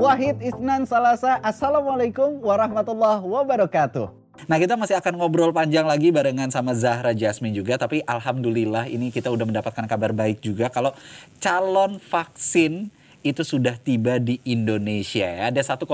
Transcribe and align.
Wahid 0.00 0.40
Isnan 0.40 0.88
Salasa. 0.88 1.36
Assalamualaikum 1.44 2.40
warahmatullahi 2.40 3.20
wabarakatuh. 3.20 4.08
Nah 4.48 4.56
kita 4.56 4.72
masih 4.72 4.96
akan 4.96 5.20
ngobrol 5.20 5.52
panjang 5.52 5.84
lagi 5.84 6.08
barengan 6.08 6.48
sama 6.48 6.72
Zahra 6.72 7.12
Jasmine 7.12 7.52
juga 7.52 7.76
Tapi 7.76 8.00
Alhamdulillah 8.08 8.88
ini 8.88 9.12
kita 9.12 9.28
udah 9.28 9.44
mendapatkan 9.44 9.84
kabar 9.84 10.16
baik 10.16 10.40
juga 10.40 10.72
Kalau 10.72 10.96
calon 11.44 12.00
vaksin 12.00 12.88
itu 13.20 13.44
sudah 13.44 13.76
tiba 13.76 14.16
di 14.16 14.40
Indonesia 14.48 15.28
ya. 15.28 15.52
Ada 15.52 15.76
1,2 15.76 15.84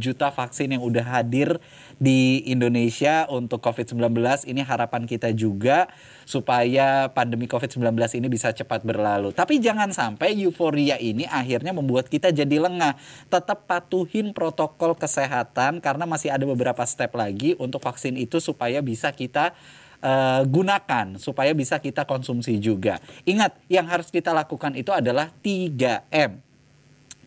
juta 0.00 0.32
vaksin 0.32 0.72
yang 0.72 0.80
udah 0.80 1.04
hadir 1.04 1.60
di 2.00 2.40
Indonesia 2.48 3.28
untuk 3.28 3.60
COVID-19. 3.60 4.16
Ini 4.48 4.64
harapan 4.64 5.04
kita 5.04 5.28
juga 5.36 5.92
supaya 6.24 7.12
pandemi 7.12 7.44
COVID-19 7.44 7.92
ini 8.16 8.26
bisa 8.32 8.56
cepat 8.56 8.80
berlalu. 8.80 9.36
Tapi 9.36 9.60
jangan 9.60 9.92
sampai 9.92 10.32
euforia 10.40 10.96
ini 10.96 11.28
akhirnya 11.28 11.76
membuat 11.76 12.08
kita 12.08 12.32
jadi 12.32 12.56
lengah. 12.56 12.96
Tetap 13.28 13.68
patuhin 13.68 14.32
protokol 14.32 14.96
kesehatan 14.96 15.84
karena 15.84 16.08
masih 16.08 16.32
ada 16.32 16.48
beberapa 16.48 16.80
step 16.88 17.12
lagi 17.12 17.52
untuk 17.60 17.84
vaksin 17.84 18.16
itu 18.16 18.40
supaya 18.40 18.80
bisa 18.80 19.12
kita 19.12 19.52
uh, 20.00 20.42
gunakan 20.48 21.20
supaya 21.20 21.52
bisa 21.52 21.76
kita 21.76 22.08
konsumsi 22.08 22.56
juga. 22.56 22.98
Ingat, 23.28 23.60
yang 23.68 23.84
harus 23.84 24.08
kita 24.08 24.32
lakukan 24.32 24.72
itu 24.76 24.90
adalah 24.96 25.28
3M 25.44 26.49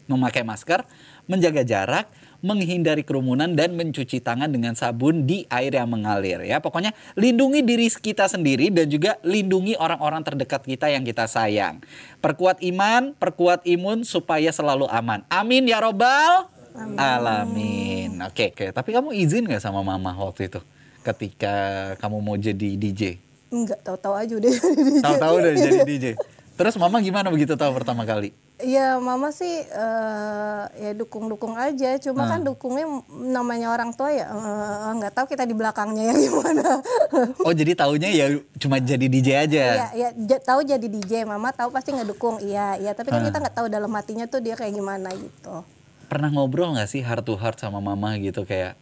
memakai 0.08 0.44
masker, 0.44 0.84
menjaga 1.26 1.64
jarak, 1.64 2.06
menghindari 2.44 3.08
kerumunan 3.08 3.56
dan 3.56 3.72
mencuci 3.80 4.20
tangan 4.20 4.52
dengan 4.52 4.76
sabun 4.76 5.24
di 5.24 5.48
air 5.48 5.72
yang 5.72 5.88
mengalir 5.88 6.44
ya. 6.44 6.60
Pokoknya 6.60 6.92
lindungi 7.16 7.64
diri 7.64 7.88
kita 7.88 8.28
sendiri 8.28 8.68
dan 8.68 8.92
juga 8.92 9.16
lindungi 9.24 9.80
orang-orang 9.80 10.28
terdekat 10.28 10.68
kita 10.68 10.92
yang 10.92 11.08
kita 11.08 11.24
sayang. 11.24 11.80
Perkuat 12.20 12.60
iman, 12.60 13.16
perkuat 13.16 13.64
imun 13.64 14.04
supaya 14.04 14.52
selalu 14.52 14.92
aman. 14.92 15.24
Amin 15.32 15.64
ya 15.64 15.80
robbal 15.80 16.52
Amin. 16.76 16.98
alamin. 17.00 18.12
Oke, 18.28 18.52
oke. 18.52 18.76
Tapi 18.76 18.90
kamu 18.92 19.16
izin 19.16 19.48
gak 19.48 19.64
sama 19.64 19.80
mama 19.80 20.12
waktu 20.20 20.52
itu 20.52 20.60
ketika 21.04 21.56
kamu 22.00 22.18
mau 22.20 22.36
jadi 22.36 22.76
DJ? 22.76 23.20
Enggak, 23.54 23.80
tahu-tahu 23.86 24.16
aja 24.18 24.34
udah 24.36 24.52
jadi 24.52 24.82
DJ. 24.82 25.04
Tahu-tahu 25.06 25.34
udah 25.40 25.54
jadi 25.54 25.80
DJ. 25.86 26.06
Terus 26.54 26.78
mama 26.78 27.02
gimana 27.02 27.34
begitu 27.34 27.58
tahu 27.58 27.74
pertama 27.74 28.06
kali? 28.06 28.30
Iya, 28.62 29.02
mama 29.02 29.34
sih 29.34 29.66
uh, 29.74 30.70
ya 30.78 30.94
dukung-dukung 30.94 31.58
aja. 31.58 31.98
Cuma 31.98 32.30
kan 32.30 32.30
hmm. 32.30 32.34
kan 32.38 32.42
dukungnya 32.46 32.86
namanya 33.10 33.74
orang 33.74 33.92
tua 33.98 34.14
ya 34.14 34.30
eh, 34.30 34.92
nggak 35.02 35.12
uh, 35.12 35.16
tahu 35.18 35.26
kita 35.34 35.50
di 35.50 35.58
belakangnya 35.58 36.14
ya 36.14 36.16
gimana. 36.16 36.80
oh, 37.50 37.54
jadi 37.54 37.74
taunya 37.74 38.10
ya 38.14 38.26
cuma 38.62 38.78
jadi 38.78 39.06
DJ 39.10 39.30
aja. 39.50 39.90
Iya, 39.92 40.10
ya 40.14 40.38
tahu 40.40 40.62
jadi 40.62 40.86
DJ. 40.86 41.26
Mama 41.26 41.50
tahu 41.50 41.74
pasti 41.74 41.92
nggak 41.92 42.14
dukung. 42.14 42.38
Iya, 42.40 42.78
iya, 42.78 42.94
tapi 42.94 43.10
kan 43.10 43.26
hmm. 43.26 43.34
kita 43.34 43.38
nggak 43.42 43.56
tahu 43.58 43.68
dalam 43.74 43.92
hatinya 43.98 44.30
tuh 44.30 44.40
dia 44.40 44.54
kayak 44.54 44.78
gimana 44.78 45.10
gitu. 45.12 45.66
Pernah 46.06 46.30
ngobrol 46.30 46.78
nggak 46.78 46.88
sih 46.88 47.02
heart 47.02 47.26
to 47.26 47.34
heart 47.34 47.58
sama 47.58 47.82
mama 47.82 48.14
gitu 48.22 48.46
kayak 48.46 48.78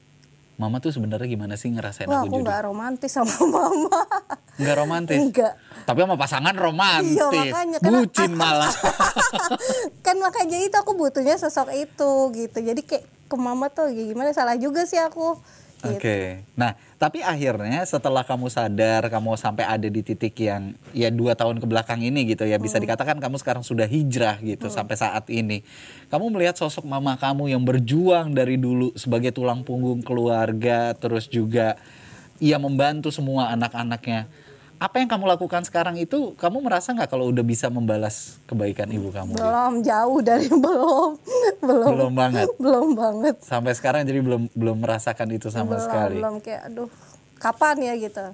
Mama 0.62 0.78
tuh 0.78 0.94
sebenarnya 0.94 1.26
gimana 1.26 1.58
sih 1.58 1.74
ngerasain 1.74 2.06
Wah, 2.06 2.22
aku, 2.22 2.38
aku 2.38 2.46
gak 2.46 2.70
romantis 2.70 3.10
sama 3.10 3.34
mama. 3.58 3.98
Gak 4.62 4.78
romantis? 4.78 5.18
Enggak. 5.18 5.58
Tapi 5.90 6.06
sama 6.06 6.14
pasangan 6.22 6.54
romantis. 6.54 7.18
Iya 7.18 7.50
makanya. 7.50 7.78
Bucin 7.82 8.32
malah. 8.38 8.70
kan 10.06 10.22
makanya 10.22 10.62
itu 10.62 10.78
aku 10.78 10.94
butuhnya 10.94 11.42
sosok 11.42 11.74
itu 11.74 12.12
gitu. 12.38 12.58
Jadi 12.62 12.86
kayak 12.86 13.10
ke 13.26 13.36
mama 13.42 13.74
tuh 13.74 13.90
gimana 13.90 14.38
salah 14.38 14.54
juga 14.54 14.86
sih 14.86 15.02
aku. 15.02 15.34
Gitu. 15.82 15.98
Oke. 15.98 16.06
Okay. 16.06 16.26
Nah, 16.54 16.78
tapi 17.02 17.26
akhirnya 17.26 17.82
setelah 17.90 18.22
kamu 18.22 18.54
sadar, 18.54 19.10
kamu 19.10 19.34
sampai 19.34 19.66
ada 19.66 19.90
di 19.90 20.06
titik 20.06 20.38
yang 20.38 20.78
ya 20.94 21.10
dua 21.10 21.34
tahun 21.34 21.58
ke 21.58 21.66
belakang 21.66 22.06
ini 22.06 22.30
gitu 22.30 22.46
ya, 22.46 22.62
bisa 22.62 22.78
hmm. 22.78 22.86
dikatakan 22.86 23.18
kamu 23.18 23.42
sekarang 23.42 23.66
sudah 23.66 23.90
hijrah 23.90 24.38
gitu 24.46 24.70
hmm. 24.70 24.76
sampai 24.78 24.94
saat 24.94 25.26
ini. 25.34 25.66
Kamu 26.14 26.30
melihat 26.30 26.54
sosok 26.54 26.86
mama 26.86 27.18
kamu 27.18 27.50
yang 27.50 27.66
berjuang 27.66 28.38
dari 28.38 28.62
dulu 28.62 28.94
sebagai 28.94 29.34
tulang 29.34 29.66
punggung 29.66 30.06
keluarga, 30.06 30.94
terus 30.94 31.26
juga 31.26 31.82
ia 32.38 32.62
membantu 32.62 33.10
semua 33.10 33.50
anak-anaknya 33.50 34.30
apa 34.82 34.98
yang 34.98 35.06
kamu 35.06 35.30
lakukan 35.38 35.62
sekarang 35.62 35.94
itu 36.02 36.34
kamu 36.42 36.66
merasa 36.66 36.90
nggak 36.90 37.14
kalau 37.14 37.30
udah 37.30 37.46
bisa 37.46 37.70
membalas 37.70 38.42
kebaikan 38.50 38.90
ibu 38.90 39.14
kamu? 39.14 39.38
Belum 39.38 39.86
jauh 39.86 40.20
dari 40.26 40.50
belum 40.66 41.10
belum 41.62 41.90
belum 41.94 42.14
banget 42.18 42.48
belum 42.58 42.88
banget 42.98 43.36
sampai 43.46 43.78
sekarang 43.78 44.10
jadi 44.10 44.26
belum 44.26 44.50
belum 44.58 44.82
merasakan 44.82 45.38
itu 45.38 45.54
sama 45.54 45.78
belum, 45.78 45.86
sekali. 45.86 46.18
Belum 46.18 46.36
kayak 46.42 46.62
aduh 46.74 46.90
kapan 47.38 47.78
ya 47.78 47.94
gitu. 47.94 48.26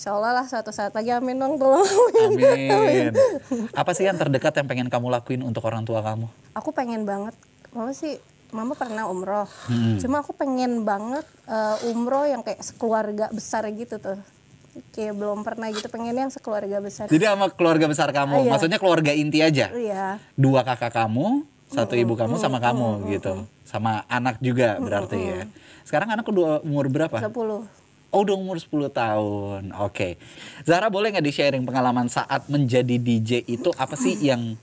Insya 0.00 0.16
Allah 0.16 0.40
lah 0.40 0.46
suatu 0.48 0.72
saat 0.72 0.96
lagi 0.96 1.12
amin 1.12 1.36
dong 1.36 1.60
tolong 1.60 1.84
amin. 2.24 2.72
amin. 2.80 3.12
Apa 3.76 3.92
sih 3.92 4.08
yang 4.08 4.16
terdekat 4.16 4.56
yang 4.56 4.64
pengen 4.64 4.88
kamu 4.88 5.12
lakuin 5.12 5.44
untuk 5.44 5.60
orang 5.68 5.84
tua 5.84 6.00
kamu? 6.00 6.24
Aku 6.56 6.72
pengen 6.72 7.04
banget, 7.04 7.36
mama 7.76 7.92
sih 7.92 8.16
mama 8.48 8.72
pernah 8.72 9.10
umroh, 9.10 9.50
hmm. 9.68 10.00
cuma 10.00 10.22
aku 10.22 10.32
pengen 10.32 10.86
banget 10.86 11.26
uh, 11.50 11.76
umroh 11.92 12.24
yang 12.24 12.40
kayak 12.40 12.62
sekeluarga 12.62 13.26
besar 13.34 13.66
gitu 13.74 13.98
tuh 14.00 14.16
kayak 14.92 15.14
belum 15.16 15.44
pernah 15.46 15.68
gitu 15.72 15.88
pengen 15.88 16.14
yang 16.16 16.32
sekeluarga 16.32 16.80
besar. 16.80 17.06
Jadi 17.08 17.24
sama 17.24 17.46
keluarga 17.52 17.86
besar 17.88 18.08
kamu. 18.10 18.44
Iya. 18.44 18.50
maksudnya 18.50 18.78
keluarga 18.80 19.12
inti 19.12 19.40
aja. 19.40 19.72
Iya. 19.72 20.20
Dua 20.36 20.64
kakak 20.64 20.92
kamu 20.92 21.44
satu 21.66 21.98
ibu 21.98 22.14
kamu 22.14 22.38
sama 22.38 22.62
kamu 22.62 23.10
gitu. 23.10 23.44
Sama 23.66 24.06
anak 24.06 24.38
juga 24.38 24.78
berarti 24.78 25.18
ya. 25.18 25.40
Sekarang 25.82 26.14
anak 26.14 26.26
dua 26.30 26.62
umur 26.62 26.86
berapa? 26.86 27.18
Sepuluh. 27.18 27.66
Oh 28.14 28.22
udah 28.22 28.38
umur 28.38 28.56
10 28.56 28.86
tahun, 28.94 29.62
oke. 29.76 29.92
Okay. 29.92 30.12
Zahra 30.62 30.86
boleh 30.86 31.10
nggak 31.10 31.26
di-sharing 31.26 31.66
pengalaman 31.66 32.06
saat 32.06 32.46
menjadi 32.46 32.96
DJ 33.02 33.44
itu 33.44 33.68
apa 33.74 33.98
sih 33.98 34.14
yang 34.22 34.54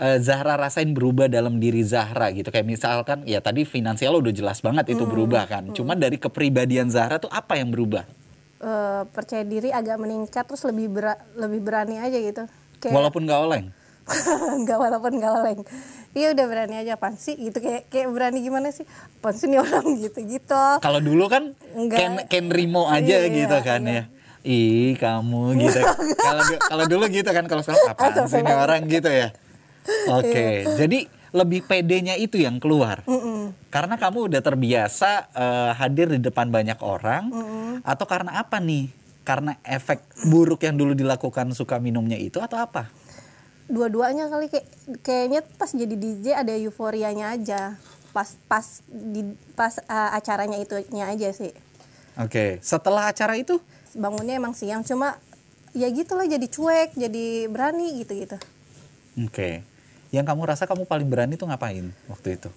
uh, 0.00 0.18
Zahra 0.18 0.56
rasain 0.56 0.90
berubah 0.90 1.28
dalam 1.28 1.60
diri 1.60 1.84
Zahra 1.84 2.32
gitu? 2.32 2.48
Kayak 2.48 2.66
misalkan 2.66 3.28
ya 3.28 3.44
tadi 3.44 3.68
finansial 3.68 4.16
udah 4.18 4.32
jelas 4.32 4.64
banget 4.64 4.96
itu 4.96 5.04
berubah 5.04 5.44
kan. 5.46 5.68
Cuman 5.70 6.00
dari 6.00 6.16
kepribadian 6.16 6.88
Zahra 6.88 7.20
tuh 7.20 7.30
apa 7.30 7.60
yang 7.60 7.70
berubah? 7.70 8.08
Uh, 8.62 9.02
percaya 9.10 9.42
diri 9.42 9.68
agak 9.74 9.98
meningkat 9.98 10.46
terus 10.46 10.62
lebih 10.64 10.88
ber 10.88 11.18
lebih 11.36 11.60
berani 11.60 11.98
aja 11.98 12.16
gitu. 12.16 12.46
Kayak, 12.78 12.94
walaupun 12.94 13.26
gak 13.26 13.40
oleng? 13.42 13.66
Nggak 14.62 14.78
walaupun 14.78 15.12
gak 15.22 15.32
oleng. 15.38 15.60
Iya 16.12 16.34
udah 16.34 16.46
berani 16.46 16.74
aja 16.82 16.94
pan 16.98 17.14
sih? 17.14 17.38
Gitu 17.38 17.58
kayak 17.62 17.90
kayak 17.90 18.08
berani 18.10 18.38
gimana 18.42 18.68
sih? 18.74 18.86
Pan 19.22 19.34
sih 19.34 19.46
nih 19.50 19.62
orang? 19.62 19.86
Gitu 20.02 20.18
gitu 20.26 20.64
kalau 20.82 21.00
dulu 21.02 21.30
kan 21.30 21.54
Ken 21.92 22.26
Ken 22.26 22.46
Rimo 22.50 22.90
aja 22.90 23.22
iya, 23.22 23.30
gitu 23.30 23.58
kan 23.62 23.82
iya. 23.86 23.94
ya. 23.94 24.04
Ih 24.42 24.98
kamu 24.98 25.54
gitu. 25.54 25.78
Kalau 26.26 26.42
kalau 26.58 26.84
dulu 26.90 27.06
gitu 27.06 27.30
kan 27.30 27.46
kalau 27.46 27.62
sekarang 27.62 27.94
apa 27.94 28.26
sih 28.26 28.42
nih 28.42 28.56
orang 28.58 28.82
gitu 28.90 29.06
ya? 29.06 29.30
Oke 30.10 30.34
okay. 30.34 30.54
iya. 30.66 30.74
jadi 30.82 30.98
lebih 31.32 31.64
pedenya 31.64 32.14
itu 32.20 32.36
yang 32.36 32.60
keluar. 32.60 33.00
Mm 33.08 33.18
-mm. 33.18 33.40
Karena 33.72 33.96
kamu 33.96 34.28
udah 34.28 34.40
terbiasa 34.44 35.32
uh, 35.32 35.72
hadir 35.80 36.12
di 36.12 36.20
depan 36.20 36.52
banyak 36.52 36.76
orang 36.84 37.32
mm 37.32 37.42
-mm. 37.42 37.72
atau 37.82 38.04
karena 38.04 38.36
apa 38.36 38.60
nih? 38.60 38.92
Karena 39.24 39.56
efek 39.64 40.04
buruk 40.28 40.60
yang 40.68 40.76
dulu 40.76 40.92
dilakukan 40.92 41.56
suka 41.56 41.80
minumnya 41.80 42.20
itu 42.20 42.36
atau 42.36 42.60
apa? 42.60 42.92
Dua-duanya 43.72 44.28
kali 44.28 44.52
kayak 44.52 44.66
kayaknya 45.00 45.40
pas 45.56 45.72
jadi 45.72 45.94
DJ 45.96 46.36
ada 46.36 46.52
euforianya 46.52 47.32
aja. 47.32 47.80
Pas 48.12 48.36
pas 48.44 48.84
di 48.92 49.24
pas 49.56 49.72
uh, 49.88 50.10
acaranya 50.12 50.60
itunya 50.60 51.08
aja 51.08 51.32
sih. 51.32 51.56
Oke, 52.20 52.28
okay. 52.28 52.50
setelah 52.60 53.08
acara 53.08 53.40
itu 53.40 53.56
bangunnya 53.96 54.36
emang 54.36 54.52
siang 54.52 54.84
cuma 54.84 55.16
ya 55.72 55.88
gitu 55.88 56.12
lah 56.12 56.28
jadi 56.28 56.44
cuek, 56.44 56.92
jadi 56.92 57.48
berani 57.48 58.04
gitu-gitu. 58.04 58.36
Oke. 59.16 59.32
Okay 59.32 59.71
yang 60.12 60.28
kamu 60.28 60.44
rasa 60.44 60.68
kamu 60.68 60.84
paling 60.84 61.08
berani 61.08 61.40
tuh 61.40 61.48
ngapain 61.48 61.88
waktu 62.06 62.36
itu? 62.36 62.52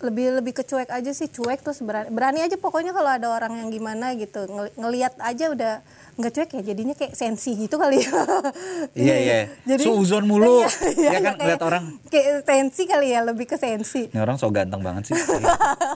Lebih 0.00 0.40
lebih 0.40 0.52
ke 0.56 0.64
cuek 0.64 0.88
aja 0.88 1.12
sih, 1.12 1.28
cuek 1.28 1.60
terus 1.60 1.84
berani, 1.84 2.08
berani 2.08 2.40
aja 2.40 2.56
pokoknya 2.56 2.92
kalau 2.96 3.08
ada 3.08 3.28
orang 3.28 3.52
yang 3.60 3.68
gimana 3.68 4.16
gitu 4.16 4.48
Ng 4.48 4.72
ngelihat 4.80 5.12
aja 5.20 5.52
udah 5.52 5.74
nggak 6.16 6.32
cuek 6.32 6.50
ya 6.56 6.62
jadinya 6.72 6.94
kayak 6.96 7.12
sensi 7.16 7.56
gitu 7.56 7.76
kali 7.76 8.04
ya. 8.04 8.12
iya 9.08 9.16
iya. 9.16 9.38
Jadi 9.64 9.84
suuzon 9.84 10.24
mulu. 10.24 10.64
Iya, 10.64 10.68
iya, 10.96 11.10
ya 11.12 11.20
kan 11.20 11.34
kayak, 11.36 11.48
lihat 11.52 11.62
orang 11.64 11.84
kayak 12.08 12.48
sensi 12.48 12.82
kali 12.88 13.12
ya, 13.12 13.20
lebih 13.24 13.44
ke 13.48 13.56
sensi. 13.60 14.08
Ini 14.08 14.20
orang 14.20 14.36
so 14.40 14.48
ganteng 14.48 14.80
banget 14.80 15.12
sih. 15.12 15.16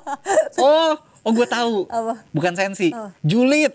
oh, 0.64 1.00
Oh 1.24 1.32
gue 1.32 1.48
tahu. 1.48 1.88
Apa? 1.88 2.20
Bukan 2.36 2.52
sensi. 2.52 2.92
Oh. 2.92 3.08
Julit. 3.24 3.72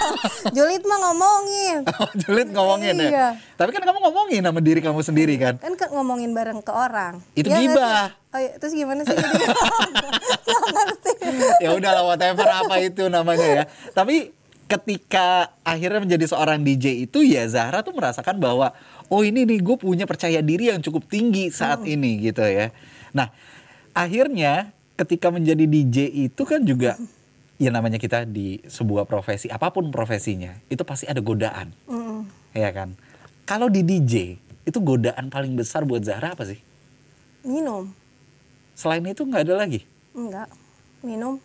Julit 0.56 0.82
mah 0.86 0.98
ngomongin. 1.10 1.82
Oh, 1.94 2.10
Julit 2.14 2.48
ngomongin 2.50 2.94
ya? 2.94 3.06
iya. 3.06 3.10
ya. 3.10 3.28
Tapi 3.58 3.70
kan 3.74 3.82
kamu 3.82 3.98
ngomongin 4.02 4.42
sama 4.46 4.60
diri 4.62 4.80
kamu 4.82 5.02
sendiri 5.02 5.34
kan? 5.38 5.58
Kan 5.58 5.74
ngomongin 5.90 6.34
bareng 6.34 6.62
ke 6.62 6.70
orang. 6.70 7.22
Itu 7.34 7.50
ya, 7.50 7.58
gibah. 7.58 8.14
Oh 8.34 8.38
iya, 8.38 8.58
terus 8.58 8.74
gimana 8.74 9.06
sih? 9.06 9.14
ya 11.64 11.70
udahlah 11.74 12.04
whatever 12.06 12.46
apa 12.46 12.82
itu 12.82 13.06
namanya 13.06 13.46
ya. 13.46 13.64
Tapi 13.94 14.34
ketika 14.66 15.54
akhirnya 15.62 16.02
menjadi 16.02 16.26
seorang 16.30 16.62
DJ 16.62 17.06
itu 17.06 17.22
ya 17.22 17.46
Zahra 17.46 17.86
tuh 17.86 17.94
merasakan 17.94 18.42
bahwa 18.42 18.74
oh 19.06 19.22
ini 19.22 19.46
nih 19.46 19.62
gue 19.62 19.76
punya 19.78 20.06
percaya 20.06 20.42
diri 20.42 20.70
yang 20.70 20.82
cukup 20.82 21.06
tinggi 21.10 21.50
saat 21.50 21.82
hmm. 21.82 21.94
ini 21.94 22.10
gitu 22.30 22.42
ya. 22.42 22.74
Nah 23.14 23.30
akhirnya 23.94 24.74
ketika 24.94 25.30
menjadi 25.30 25.64
DJ 25.66 26.10
itu 26.30 26.42
kan 26.46 26.62
juga 26.62 26.98
ya 27.58 27.70
namanya 27.70 27.98
kita 27.98 28.26
di 28.26 28.62
sebuah 28.66 29.06
profesi 29.06 29.50
apa 29.50 29.70
pun 29.70 29.90
profesinya 29.90 30.58
itu 30.70 30.82
pasti 30.82 31.06
ada 31.06 31.22
godaan 31.22 31.74
mm. 31.86 32.54
ya 32.54 32.70
kan 32.70 32.94
kalau 33.46 33.70
di 33.70 33.82
DJ 33.82 34.38
itu 34.64 34.78
godaan 34.80 35.30
paling 35.30 35.54
besar 35.54 35.86
buat 35.86 36.02
Zahra 36.02 36.34
apa 36.34 36.46
sih 36.46 36.58
minum 37.46 37.94
Selain 38.74 39.02
itu 39.06 39.22
nggak 39.22 39.42
ada 39.46 39.54
lagi? 39.54 39.86
Enggak. 40.12 40.50
Minum. 41.00 41.38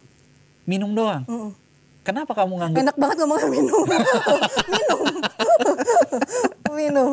Minum 0.66 0.92
doang? 0.98 1.24
Mm-mm. 1.30 1.54
Kenapa 2.02 2.34
kamu 2.34 2.58
nganggap? 2.58 2.82
Enak 2.90 2.98
banget 2.98 3.16
ngomongnya 3.22 3.50
minum. 3.54 3.86
minum. 4.74 5.02
minum. 6.80 7.12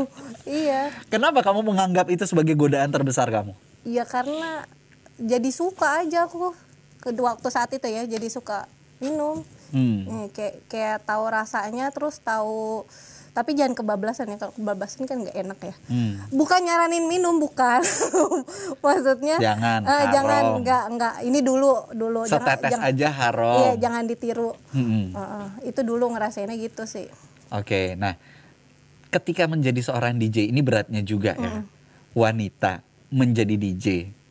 Iya. 0.49 0.89
Kenapa 1.13 1.45
kamu 1.45 1.61
menganggap 1.69 2.09
itu 2.09 2.25
sebagai 2.25 2.57
godaan 2.57 2.89
terbesar 2.89 3.29
kamu? 3.29 3.53
Iya 3.85 4.09
karena 4.09 4.65
jadi 5.19 5.49
suka 5.49 6.01
aja 6.01 6.25
aku 6.25 6.53
kedua 6.99 7.33
waktu 7.33 7.49
saat 7.49 7.71
itu 7.71 7.85
ya 7.85 8.05
jadi 8.05 8.27
suka 8.27 8.69
minum. 8.99 9.45
Hmm. 9.67 10.07
Eh, 10.07 10.27
kayak 10.31 10.55
kayak 10.67 10.97
tahu 11.03 11.25
rasanya 11.27 11.91
terus 11.91 12.19
tahu 12.19 12.87
tapi 13.33 13.53
jangan 13.53 13.75
kebablasan 13.75 14.31
ya 14.31 14.39
kalau 14.39 14.55
kebablasan 14.55 15.05
kan 15.05 15.19
nggak 15.19 15.37
enak 15.37 15.59
ya 15.61 15.75
Hmm. 15.85 16.17
bukan 16.31 16.61
nyaranin 16.63 17.05
minum 17.05 17.37
bukan 17.37 17.85
maksudnya 18.81 19.37
Jangan, 19.37 19.81
eh, 19.83 19.91
haram. 19.91 20.09
jangan 20.11 20.43
nggak 20.63 20.85
nggak 20.91 21.15
ini 21.23 21.41
dulu 21.41 21.69
dulu 21.93 22.25
Setetes 22.25 22.73
jangan, 22.73 22.89
aja 22.89 23.09
haram. 23.11 23.57
iya 23.59 23.73
jangan 23.79 24.03
ditiru 24.05 24.57
Mm-mm. 24.71 25.05
Eh, 25.11 25.19
eh, 25.19 25.47
itu 25.69 25.81
dulu 25.83 26.09
ngerasainnya 26.09 26.57
gitu 26.57 26.85
sih 26.85 27.11
Oke, 27.49 27.93
nah 27.95 28.17
ketika 29.09 29.45
menjadi 29.45 29.79
seorang 29.81 30.17
DJ 30.17 30.49
ini 30.49 30.61
beratnya 30.61 30.99
juga 31.01 31.35
ya. 31.35 31.63
Wanita 32.11 32.81
menjadi 33.09 33.55
DJ, 33.55 33.87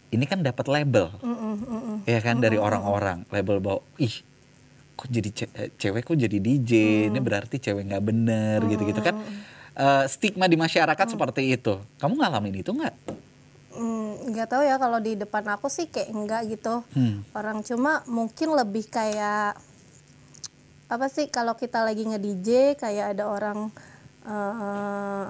ini 0.09 0.25
kan 0.25 0.39
dapat 0.39 0.65
label. 0.65 1.09
Mm-mm, 1.17 1.55
mm-mm. 1.61 1.97
ya 2.05 2.19
kan 2.19 2.37
dari 2.37 2.57
orang-orang. 2.57 3.25
Label 3.29 3.57
bahwa 3.57 3.81
ih 3.97 4.13
kok 4.95 5.07
jadi 5.07 5.29
ce- 5.29 5.53
eh, 5.53 5.69
cewek 5.71 6.03
kok 6.03 6.15
jadi 6.15 6.37
DJ 6.37 6.71
ini 7.07 7.19
berarti 7.19 7.57
cewek 7.57 7.83
nggak 7.85 8.03
bener 8.03 8.59
gitu-gitu 8.65 9.01
kan. 9.01 9.15
Eh, 9.75 10.03
stigma 10.07 10.45
di 10.45 10.55
masyarakat 10.55 11.03
seperti 11.05 11.51
itu. 11.51 11.75
Kamu 11.97 12.15
ngalamin 12.15 12.55
itu 12.55 12.71
nggak? 12.71 12.95
Hmm, 13.75 14.31
nggak 14.31 14.47
tahu 14.47 14.63
ya 14.63 14.79
kalau 14.79 15.03
di 15.03 15.19
depan 15.19 15.43
aku 15.51 15.67
sih 15.67 15.91
kayak 15.91 16.09
enggak 16.09 16.41
gitu. 16.47 16.79
Hmm. 16.91 17.27
orang 17.31 17.59
cuma 17.59 17.99
mungkin 18.07 18.55
lebih 18.55 18.87
kayak 18.87 19.59
apa 20.85 21.09
sih 21.09 21.27
kalau 21.27 21.57
kita 21.57 21.81
lagi 21.81 22.05
nge 22.05 22.15
DJ 22.17 22.49
kayak 22.77 23.17
ada 23.17 23.27
orang 23.27 23.67
eh, 24.23 25.27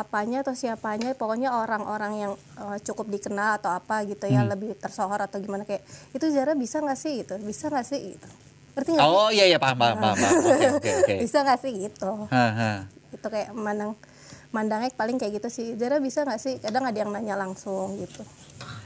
apanya 0.00 0.40
atau 0.40 0.56
siapanya 0.56 1.12
pokoknya 1.12 1.52
orang-orang 1.52 2.12
yang 2.16 2.32
eh, 2.56 2.78
cukup 2.80 3.12
dikenal 3.12 3.60
atau 3.60 3.76
apa 3.76 4.02
gitu 4.08 4.24
ya 4.24 4.42
lebih 4.48 4.72
tersohor 4.80 5.20
atau 5.20 5.36
gimana 5.36 5.68
kayak 5.68 5.84
itu 6.16 6.26
Zara 6.32 6.56
bisa 6.56 6.80
nggak 6.80 6.98
sih? 6.98 7.22
gitu 7.22 7.36
bisa 7.44 7.68
nggak 7.68 7.86
sih? 7.86 8.16
gitu. 8.16 8.28
Ngerti 8.74 8.90
nggak 8.96 9.04
oh 9.04 9.28
iya 9.28 9.44
iya 9.44 9.58
paham 9.60 9.76
paham 9.76 9.96
paham 10.00 10.16
paham. 10.16 10.32
oke 10.56 10.68
oke 10.80 10.90
oke. 11.04 11.14
Bisa 11.20 11.38
nggak 11.44 11.58
sih? 11.60 11.72
gitu. 11.76 12.12
Itu 13.12 13.26
kayak 13.28 13.52
mandang 13.52 13.92
mandangnya 14.50 14.90
paling 14.96 15.20
kayak 15.20 15.44
gitu 15.44 15.48
sih. 15.52 15.66
Zara 15.76 16.00
bisa 16.00 16.24
nggak 16.24 16.40
sih? 16.40 16.56
Kadang 16.58 16.88
ada 16.88 16.96
yang 16.96 17.12
nanya 17.12 17.36
langsung 17.36 18.00
gitu. 18.00 18.24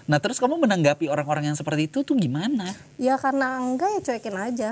Nah 0.04 0.18
terus 0.20 0.36
kamu 0.36 0.60
menanggapi 0.60 1.08
orang-orang 1.08 1.48
yang 1.48 1.56
seperti 1.56 1.88
itu 1.88 2.02
tuh 2.02 2.18
gimana? 2.18 2.74
Ya 3.00 3.16
karena 3.16 3.62
enggak 3.62 3.88
ya 3.94 4.00
cuekin 4.02 4.36
aja. 4.36 4.70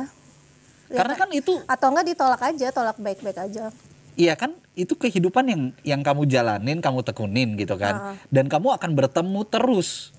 Ya, 0.92 0.98
karena 1.00 1.14
kan 1.16 1.28
itu 1.32 1.56
atau 1.64 1.88
enggak 1.88 2.06
ditolak 2.12 2.42
aja 2.44 2.68
tolak 2.68 3.00
baik-baik 3.00 3.40
aja 3.40 3.72
Iya 4.14 4.36
kan 4.36 4.52
itu 4.72 4.92
kehidupan 4.92 5.44
yang 5.46 5.62
yang 5.82 6.00
kamu 6.00 6.24
jalanin, 6.26 6.80
kamu 6.80 7.00
tekunin 7.02 7.56
gitu 7.56 7.76
kan. 7.76 8.16
Dan 8.28 8.48
kamu 8.48 8.76
akan 8.76 8.92
bertemu 8.92 9.40
terus. 9.44 10.12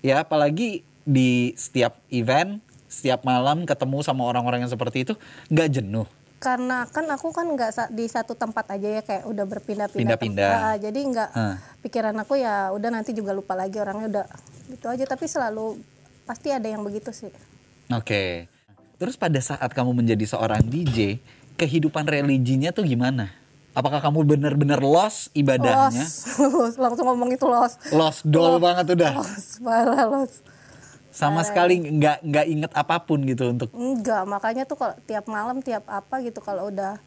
Ya, 0.00 0.22
apalagi 0.22 0.82
di 1.02 1.54
setiap 1.54 1.98
event, 2.08 2.58
setiap 2.86 3.22
malam 3.22 3.62
ketemu 3.62 4.02
sama 4.02 4.22
orang-orang 4.22 4.62
yang 4.62 4.70
seperti 4.70 5.02
itu 5.02 5.14
nggak 5.48 5.70
jenuh. 5.72 6.06
karena 6.36 6.84
kan 6.92 7.08
aku 7.08 7.32
kan 7.32 7.48
nggak 7.48 7.90
di 7.90 8.04
satu 8.06 8.36
tempat 8.36 8.68
aja 8.68 9.00
ya 9.00 9.02
kayak 9.02 9.24
udah 9.24 9.48
berpindah-pindah 9.48 10.04
Pindah-pindah. 10.20 10.50
tempat. 10.52 10.68
Ah, 10.68 10.76
jadi 10.76 11.00
nggak 11.00 11.30
Hah. 11.32 11.56
pikiran 11.80 12.12
aku 12.12 12.36
ya 12.36 12.76
udah 12.76 12.90
nanti 12.92 13.16
juga 13.16 13.32
lupa 13.32 13.56
lagi 13.56 13.80
orangnya 13.80 14.06
udah 14.12 14.26
gitu 14.68 14.86
aja 14.86 15.08
tapi 15.08 15.24
selalu 15.26 15.80
pasti 16.22 16.52
ada 16.52 16.68
yang 16.68 16.84
begitu 16.84 17.08
sih 17.08 17.32
Oke. 17.88 18.52
Terus 18.96 19.16
pada 19.16 19.40
saat 19.40 19.72
kamu 19.72 19.96
menjadi 19.96 20.28
seorang 20.28 20.60
DJ, 20.60 21.24
kehidupan 21.56 22.04
religinya 22.04 22.70
tuh 22.70 22.84
gimana? 22.84 23.32
Apakah 23.76 24.00
kamu 24.00 24.24
benar-benar 24.24 24.80
lost 24.80 25.28
ibadahnya? 25.36 26.00
los 26.00 26.40
los 26.40 26.74
langsung 26.84 27.04
ngomong 27.12 27.36
itu 27.36 27.44
los 27.44 27.76
Lost 27.92 28.24
doll 28.24 28.56
banget 28.56 28.96
udah. 28.96 29.20
los 29.20 29.60
parah 29.60 30.04
los 30.08 30.40
Sama 31.12 31.40
sekali 31.44 31.80
nggak 31.80 32.24
nggak 32.24 32.46
inget 32.48 32.72
apa 32.76 33.00
pun 33.00 33.24
gitu 33.24 33.48
untuk 33.52 33.72
Enggak, 33.72 34.28
makanya 34.28 34.68
tuh 34.68 34.76
kalau 34.76 34.96
tiap 35.08 35.24
malam 35.28 35.64
tiap 35.64 35.84
apa 35.88 36.20
gitu 36.20 36.44
kalau 36.44 36.68
udah 36.68 37.00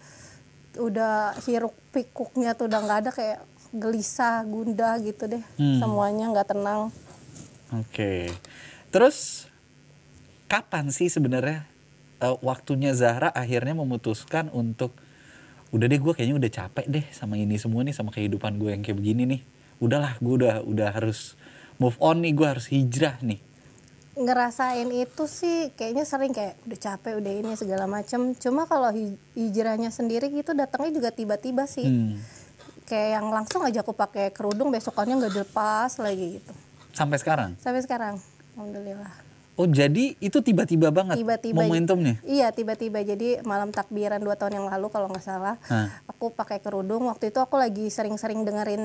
udah 0.77 1.37
hiruk 1.45 1.73
pikuknya 1.93 2.57
tuh 2.57 2.65
udah 2.69 2.79
nggak 2.85 2.99
ada 3.05 3.11
kayak 3.13 3.39
gelisah, 3.69 4.41
gundah 4.49 4.97
gitu 5.05 5.29
deh. 5.29 5.43
Hmm. 5.61 5.77
Semuanya 5.77 6.25
nggak 6.33 6.57
tenang. 6.57 6.89
Oke. 7.69 8.33
Terus 8.89 9.45
kapan 10.49 10.89
sih 10.89 11.05
sebenarnya 11.05 11.68
eh, 12.19 12.37
waktunya 12.43 12.91
Zahra 12.95 13.31
akhirnya 13.31 13.75
memutuskan 13.75 14.51
untuk 14.51 14.95
udah 15.69 15.85
deh 15.85 16.01
gue 16.01 16.13
kayaknya 16.17 16.37
udah 16.41 16.51
capek 16.51 16.85
deh 16.89 17.05
sama 17.13 17.37
ini 17.37 17.55
semua 17.61 17.85
nih 17.85 17.93
sama 17.93 18.09
kehidupan 18.09 18.57
gue 18.57 18.73
yang 18.73 18.81
kayak 18.81 18.97
begini 18.97 19.23
nih. 19.37 19.41
Udahlah, 19.79 20.17
gue 20.19 20.33
udah 20.43 20.65
udah 20.65 20.89
harus 20.91 21.39
move 21.79 21.95
on 22.03 22.19
nih, 22.25 22.33
gue 22.35 22.47
harus 22.47 22.67
hijrah 22.67 23.15
nih. 23.21 23.39
Ngerasain 24.19 24.89
itu 24.91 25.23
sih 25.31 25.71
kayaknya 25.79 26.03
sering 26.03 26.35
kayak 26.35 26.59
udah 26.67 26.79
capek, 26.81 27.13
udah 27.23 27.33
ini 27.39 27.53
segala 27.55 27.87
macem. 27.87 28.35
Cuma 28.35 28.67
kalau 28.67 28.91
hij- 28.91 29.15
hijrahnya 29.37 29.93
sendiri 29.93 30.27
gitu 30.33 30.51
datangnya 30.51 30.91
juga 30.99 31.09
tiba-tiba 31.15 31.63
sih. 31.69 31.87
Hmm. 31.87 32.19
Kayak 32.83 33.21
yang 33.21 33.27
langsung 33.31 33.63
aja 33.63 33.79
aku 33.85 33.95
pakai 33.95 34.33
kerudung 34.33 34.73
besokannya 34.73 35.23
nggak 35.23 35.33
dilepas 35.39 36.01
lagi 36.01 36.41
gitu. 36.41 36.51
Sampai 36.91 37.21
sekarang. 37.21 37.55
Sampai 37.61 37.85
sekarang, 37.85 38.19
alhamdulillah. 38.57 39.28
Oh 39.59 39.67
jadi 39.67 40.15
itu 40.17 40.39
tiba-tiba 40.39 40.87
banget 40.87 41.19
tiba-tiba 41.19 41.59
momentumnya. 41.59 42.15
iya 42.23 42.47
tiba-tiba. 42.49 43.03
Jadi 43.03 43.43
malam 43.43 43.69
takbiran 43.69 44.15
dua 44.17 44.33
tahun 44.33 44.55
yang 44.55 44.65
lalu 44.65 44.87
kalau 44.87 45.05
nggak 45.05 45.19
salah 45.21 45.59
Hah. 45.65 45.91
aku 46.07 46.31
pakai 46.31 46.57
kerudung. 46.57 47.03
Waktu 47.05 47.27
itu 47.27 47.37
aku 47.37 47.59
lagi 47.59 47.87
sering-sering 47.87 48.41
dengerin 48.41 48.79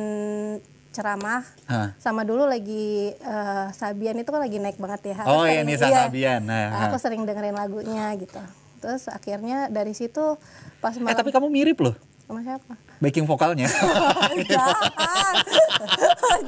ceramah. 0.90 1.46
Hah. 1.64 1.94
sama 1.96 2.22
dulu 2.22 2.42
lagi 2.44 3.10
eh, 3.12 3.66
Sabian 3.70 4.14
itu 4.16 4.26
kan 4.26 4.38
lagi 4.38 4.58
naik 4.58 4.74
banget 4.76 5.14
ya. 5.14 5.22
Aku 5.22 5.30
Oh 5.32 5.44
iya 5.44 5.62
sering- 5.62 5.66
Nisa 5.70 5.86
Sabian. 5.86 6.42
Nah, 6.42 6.66
Nah, 6.68 6.80
aku 6.84 6.98
sering 6.98 7.22
dengerin 7.22 7.54
lagunya 7.54 8.10
gitu. 8.14 8.42
Terus 8.78 9.06
akhirnya 9.06 9.66
dari 9.68 9.94
situ 9.94 10.34
pas 10.78 10.90
Eh 10.92 11.00
malam 11.00 11.14
tapi 11.14 11.30
kamu 11.30 11.46
mirip 11.48 11.78
loh. 11.78 11.94
Sama 12.24 12.42
siapa? 12.42 12.74
Backing 12.98 13.24
vokalnya. 13.24 13.70
jahat 14.50 15.38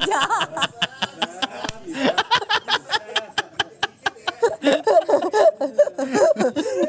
jahat 0.03 0.51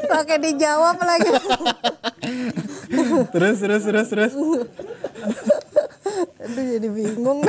pakai 0.09 0.37
dijawab 0.39 0.97
lagi 1.01 1.29
terus 3.31 3.57
terus 3.59 3.83
terus 3.85 4.07
terus. 4.09 4.33
aduh 6.39 6.63
jadi 6.65 6.87
bingung 6.89 7.39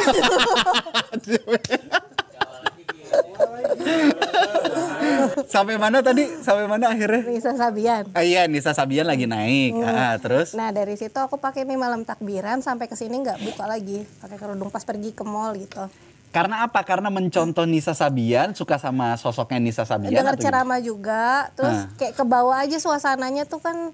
Sampai 5.51 5.75
mana 5.79 5.99
tadi? 5.99 6.27
Sampai 6.43 6.71
mana 6.71 6.95
akhirnya? 6.95 7.27
Risa 7.27 7.53
Sabian 7.59 8.07
Ah, 8.15 8.23
iya 8.23 8.47
Nisa 8.47 8.71
Sabian 8.71 9.07
lagi 9.07 9.27
naik. 9.27 9.75
Ah, 9.83 10.15
terus? 10.19 10.55
nah 10.55 10.71
dari 10.71 10.95
situ 10.95 11.17
aku 11.19 11.39
pakai 11.39 11.67
nih 11.67 11.79
malam 11.79 12.07
takbiran 12.07 12.63
sampai 12.63 12.87
ke 12.87 12.95
sini 12.95 13.19
nggak 13.23 13.43
buka 13.43 13.65
lagi 13.67 14.07
pakai 14.23 14.37
kerudung 14.39 14.71
pas 14.71 14.83
pergi 14.87 15.11
ke 15.11 15.25
mall 15.27 15.55
gitu 15.59 15.83
Karena 16.31 16.63
apa? 16.63 16.87
Karena 16.87 17.11
mencontoh 17.11 17.67
Nisa 17.67 17.91
Sabian, 17.91 18.55
suka 18.55 18.79
sama 18.79 19.19
sosoknya 19.19 19.59
Nisa 19.59 19.83
Sabian. 19.83 20.15
dengar 20.15 20.39
ceramah 20.39 20.79
juga 20.79 21.51
terus 21.53 21.75
Ah. 21.75 21.91
kayak 21.99 22.15
ke 22.15 22.25
bawah 22.25 22.55
aja 22.55 22.79
suasananya 22.79 23.45
tuh 23.45 23.59
kan 23.59 23.91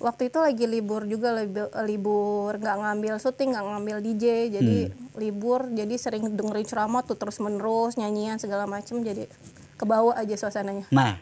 waktu 0.00 0.32
itu 0.32 0.38
lagi 0.40 0.64
libur 0.64 1.04
juga 1.04 1.36
libur, 1.36 1.68
libur 1.84 2.50
nggak 2.56 2.76
ngambil 2.80 3.14
syuting 3.16 3.52
nggak 3.52 3.66
ngambil 3.68 3.96
DJ 4.00 4.24
jadi 4.50 4.76
Hmm. 4.88 4.96
libur 5.14 5.60
jadi 5.70 5.94
sering 5.94 6.32
dengerin 6.32 6.64
ceramah 6.64 7.04
tuh 7.04 7.14
terus 7.14 7.36
menerus 7.38 7.94
nyanyian 7.94 8.40
segala 8.40 8.64
macem 8.64 9.00
jadi 9.00 9.28
ke 9.74 9.84
bawah 9.84 10.16
aja 10.16 10.34
suasananya? 10.34 10.88
Nah, 10.88 11.20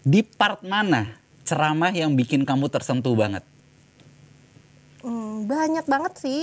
di 0.00 0.24
part 0.24 0.64
mana 0.64 1.20
ceramah 1.44 1.92
yang 1.92 2.12
bikin 2.12 2.48
kamu 2.48 2.66
tersentuh 2.68 3.12
banget? 3.12 3.44
Hmm, 4.98 5.46
banyak 5.46 5.84
banget 5.84 6.16
sih 6.16 6.40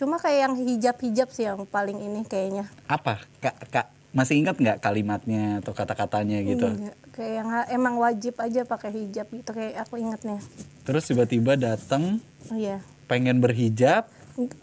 cuma 0.00 0.16
kayak 0.16 0.38
yang 0.40 0.54
hijab-hijab 0.56 1.28
sih 1.28 1.44
yang 1.44 1.68
paling 1.68 2.00
ini 2.00 2.24
kayaknya 2.24 2.72
Apa? 2.88 3.20
Kak, 3.36 3.56
kak 3.68 3.86
masih 4.10 4.40
ingat 4.40 4.56
nggak 4.56 4.80
kalimatnya 4.80 5.60
atau 5.60 5.70
kata-katanya 5.70 6.42
gitu? 6.42 6.66
Iya, 6.66 6.92
kayak 7.12 7.32
yang 7.36 7.48
emang 7.70 7.94
wajib 7.94 8.34
aja 8.40 8.64
pakai 8.64 8.90
hijab 8.90 9.28
gitu 9.28 9.50
kayak 9.52 9.84
aku 9.84 10.00
ingetnya 10.00 10.40
Terus 10.82 11.04
tiba-tiba 11.04 11.54
datang 11.54 12.18
oh 12.48 12.56
iya 12.56 12.80
pengen 13.06 13.42
berhijab, 13.42 14.06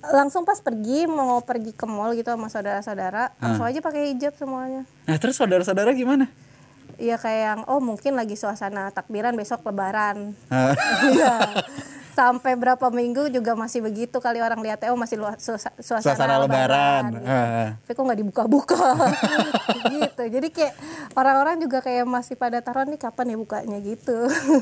langsung 0.02 0.48
pas 0.48 0.56
pergi 0.58 1.04
mau 1.04 1.44
pergi 1.44 1.76
ke 1.76 1.84
mall 1.84 2.16
gitu 2.16 2.32
sama 2.32 2.48
saudara-saudara 2.48 3.36
Ah. 3.38 3.52
langsung 3.52 3.68
aja 3.68 3.78
pakai 3.78 4.16
hijab 4.16 4.34
semuanya 4.36 4.84
Nah 5.06 5.16
terus 5.16 5.38
saudara-saudara 5.38 5.94
gimana? 5.94 6.32
Iya 6.98 7.22
kayak 7.22 7.42
yang 7.46 7.62
oh 7.70 7.78
mungkin 7.78 8.18
lagi 8.18 8.34
suasana 8.34 8.90
takbiran 8.90 9.38
besok 9.38 9.62
lebaran 9.64 10.34
Ah, 10.50 10.74
iya 11.14 11.36
sampai 12.18 12.58
berapa 12.58 12.82
minggu 12.90 13.30
juga 13.30 13.54
masih 13.54 13.78
begitu 13.80 14.18
kali 14.18 14.42
orang 14.42 14.58
lihat 14.60 14.82
oh 14.90 14.98
masih 14.98 15.22
luas, 15.22 15.38
suasana, 15.38 15.78
Suasana 16.02 16.42
lebaran. 16.42 17.14
gitu. 17.14 17.22
Heeh. 17.22 17.68
tapi 17.78 17.92
kok 17.94 18.04
nggak 18.04 18.20
dibuka-buka? 18.20 18.82
Gitu. 19.88 20.24
Jadi 20.30 20.48
kayak 20.50 20.74
orang-orang 21.14 21.56
juga 21.58 21.80
kayak 21.80 22.04
masih 22.04 22.34
pada 22.34 22.60
taruh 22.60 22.84
nih 22.84 22.98
kapan 22.98 23.34
ya 23.34 23.38
bukanya? 23.38 23.78
Gitu. 23.80 24.18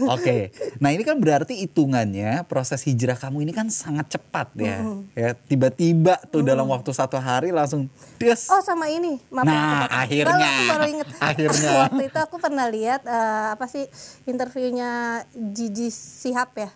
Oke, 0.05 0.51
nah 0.77 0.91
ini 0.91 1.01
kan 1.01 1.15
berarti 1.15 1.55
hitungannya 1.57 2.43
proses 2.45 2.83
hijrah 2.83 3.15
kamu 3.15 3.41
ini 3.41 3.51
kan 3.51 3.67
sangat 3.67 4.11
cepat 4.11 4.51
ya, 4.55 4.83
ya 5.13 5.29
tiba-tiba 5.33 6.19
tuh 6.27 6.43
dalam 6.43 6.67
waktu 6.67 6.91
satu 6.91 7.15
hari 7.15 7.49
langsung 7.49 7.87
des. 8.17 8.47
oh 8.49 8.59
sama 8.59 8.87
ini. 8.87 9.17
Maaf 9.29 9.45
Nah, 9.45 9.85
aku 9.85 9.95
akhirnya. 9.97 10.45
aku 10.45 10.63
baru 10.67 10.85
inget. 10.89 11.07
Akhirnya. 11.31 11.71
waktu 11.81 12.01
itu 12.05 12.19
aku 12.19 12.35
pernah 12.37 12.65
lihat 12.67 13.01
eh, 13.01 13.47
apa 13.51 13.65
sih 13.65 13.85
interviewnya 14.25 14.89
Gigi 15.31 15.87
Sihab 15.89 16.51
ya 16.55 16.69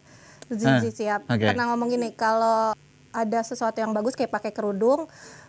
Gigi 0.50 0.66
Ah, 0.66 0.82
Sihab 0.84 1.22
oke. 1.24 1.46
pernah 1.46 1.66
ngomong 1.68 1.90
gini 1.90 2.10
kalau 2.12 2.74
ada 3.10 3.40
sesuatu 3.42 3.74
yang 3.76 3.90
bagus 3.90 4.14
kayak 4.14 4.30
pakai 4.30 4.50
kerudung 4.50 5.06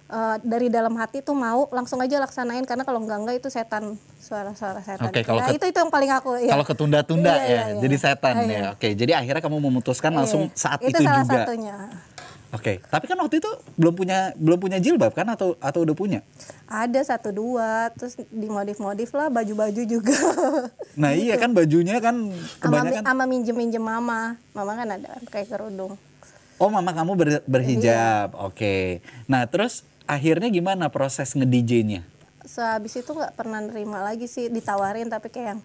eh, 0.07 0.37
dari 0.43 0.67
dalam 0.67 0.93
hati 0.95 1.21
tuh 1.21 1.33
mau 1.35 1.69
langsung 1.69 1.97
aja 1.99 2.19
laksanain 2.19 2.63
karena 2.63 2.83
kalau 2.83 2.99
enggak 2.99 3.19
enggak 3.19 3.37
itu 3.37 3.49
setan 3.49 3.95
suara-suara 4.19 4.81
setan 4.81 5.07
Oke, 5.07 5.21
kalau 5.23 5.39
Ya, 5.39 5.47
ke- 5.47 5.57
itu 5.57 5.65
itu 5.67 5.79
yang 5.79 5.89
paling 5.89 6.11
aku 6.11 6.31
ya. 6.37 6.51
Kalau 6.51 6.65
ketunda-tunda 6.65 7.31
Iya, 7.31 7.39
ya, 7.39 7.47
iya, 7.47 7.63
iya. 7.69 7.81
jadi 7.81 7.97
setan 7.99 8.35
Ah, 8.35 8.43
ya. 8.43 8.49
iya. 8.51 8.69
Oke, 8.73 8.89
jadi 8.93 9.13
akhirnya 9.15 9.41
kamu 9.41 9.59
memutuskan 9.63 10.11
langsung 10.11 10.43
Iya. 10.47 10.57
saat 10.59 10.81
itu, 10.81 10.91
itu, 10.91 11.01
salah 11.01 11.23
juga. 11.23 11.37
satunya 11.41 11.77
Oke, 12.51 12.83
tapi 12.85 13.07
kan 13.07 13.15
waktu 13.15 13.39
itu 13.39 13.47
belum 13.75 13.95
punya 13.95 14.35
belum 14.35 14.59
punya 14.59 14.77
jilbab 14.77 15.13
kan 15.13 15.23
atau 15.29 15.55
atau 15.57 15.81
udah 15.81 15.95
punya? 15.95 16.21
ada 16.67 16.99
satu 17.01 17.31
dua 17.31 17.91
terus 17.93 18.19
dimodif-modif 18.27 19.11
lah 19.11 19.27
baju-baju 19.27 19.83
juga 19.83 20.15
Nah 20.95 21.15
iya 21.21 21.35
kan 21.35 21.51
bajunya 21.51 21.99
kan 21.99 22.31
kebanyakan. 22.59 23.03
sama 23.03 23.25
minjem-minjem 23.25 23.79
mama 23.79 24.35
mama 24.51 24.73
kan 24.75 24.89
ada 24.89 25.11
kayak 25.27 25.47
kerudung 25.49 25.95
Oh 26.57 26.69
mama 26.69 26.91
kamu 26.91 27.13
ber- 27.15 27.45
berhijab, 27.45 28.31
Iya. 28.31 28.45
oke. 28.45 28.77
Nah 29.25 29.47
terus 29.47 29.81
akhirnya 30.05 30.47
gimana 30.47 30.87
proses 30.89 31.33
nge-DJ-nya? 31.33 32.05
sehabis 32.43 32.97
itu 32.97 33.09
nggak 33.09 33.33
pernah 33.33 33.61
nerima 33.61 34.01
lagi 34.01 34.27
sih 34.27 34.47
ditawarin 34.47 35.07
tapi 35.07 35.29
kayak 35.29 35.47
yang 35.49 35.61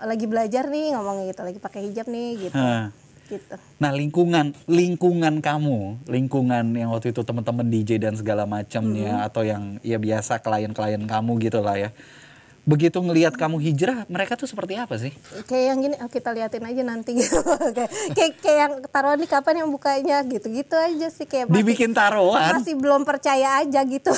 lagi 0.00 0.24
belajar 0.24 0.64
nih 0.64 0.94
ngomongnya 0.94 1.28
gitu 1.28 1.42
lagi 1.42 1.58
pakai 1.58 1.80
hijab 1.84 2.06
nih 2.06 2.28
gitu 2.40 2.54
Hah. 2.54 2.94
Gitu 3.26 3.56
Nah 3.76 3.90
lingkungan 3.90 4.52
lingkungan 4.64 5.38
kamu, 5.38 6.04
lingkungan 6.06 6.64
yang 6.72 6.88
waktu 6.88 7.10
itu 7.10 7.20
teman-teman 7.20 7.66
DJ 7.66 7.98
dan 7.98 8.14
segala 8.14 8.44
macamnya 8.44 9.22
atau 9.22 9.42
yang 9.42 9.76
ya 9.80 9.96
biasa 9.96 10.38
klien-klien 10.38 11.02
kamu 11.04 11.32
gitu 11.42 11.60
lah 11.60 11.76
ya. 11.78 11.90
Begitu 12.64 12.96
ngelihat 12.96 13.36
kamu 13.36 13.60
hijrah, 13.60 14.08
mereka 14.08 14.40
tuh 14.40 14.48
seperti 14.48 14.80
apa 14.80 14.96
sih? 14.96 15.12
kayak 15.44 15.64
yang 15.68 15.78
gini 15.78 15.96
oh, 16.00 16.08
kita 16.08 16.32
liatin 16.32 16.64
aja 16.64 16.80
nanti 16.80 17.12
gitu 17.12 17.36
kayak, 17.76 17.92
kayak 18.16 18.32
kayak 18.40 18.56
yang 18.56 18.72
taruhan 18.88 19.20
nih 19.20 19.28
kapan 19.28 19.54
yang 19.60 19.68
bukanya 19.68 20.16
gitu 20.24 20.48
gitu 20.48 20.72
aja 20.72 21.12
sih 21.12 21.28
kayak 21.28 21.52
masih, 21.52 21.60
Dibikin 21.60 21.92
taruhan? 21.92 22.56
masih 22.56 22.72
belum 22.74 23.04
percaya 23.04 23.60
aja 23.60 23.84
gitu 23.84 24.16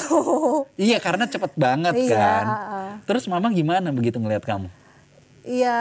Iya 0.79 1.03
karena 1.03 1.27
cepet 1.27 1.59
banget 1.59 1.95
Iya, 1.99 2.15
kan. 2.15 2.45
heeh. 2.47 2.91
Terus 3.03 3.27
mama 3.27 3.51
gimana 3.51 3.91
begitu 3.91 4.23
ngelihat 4.23 4.47
kamu? 4.47 4.71
Iya, 5.47 5.79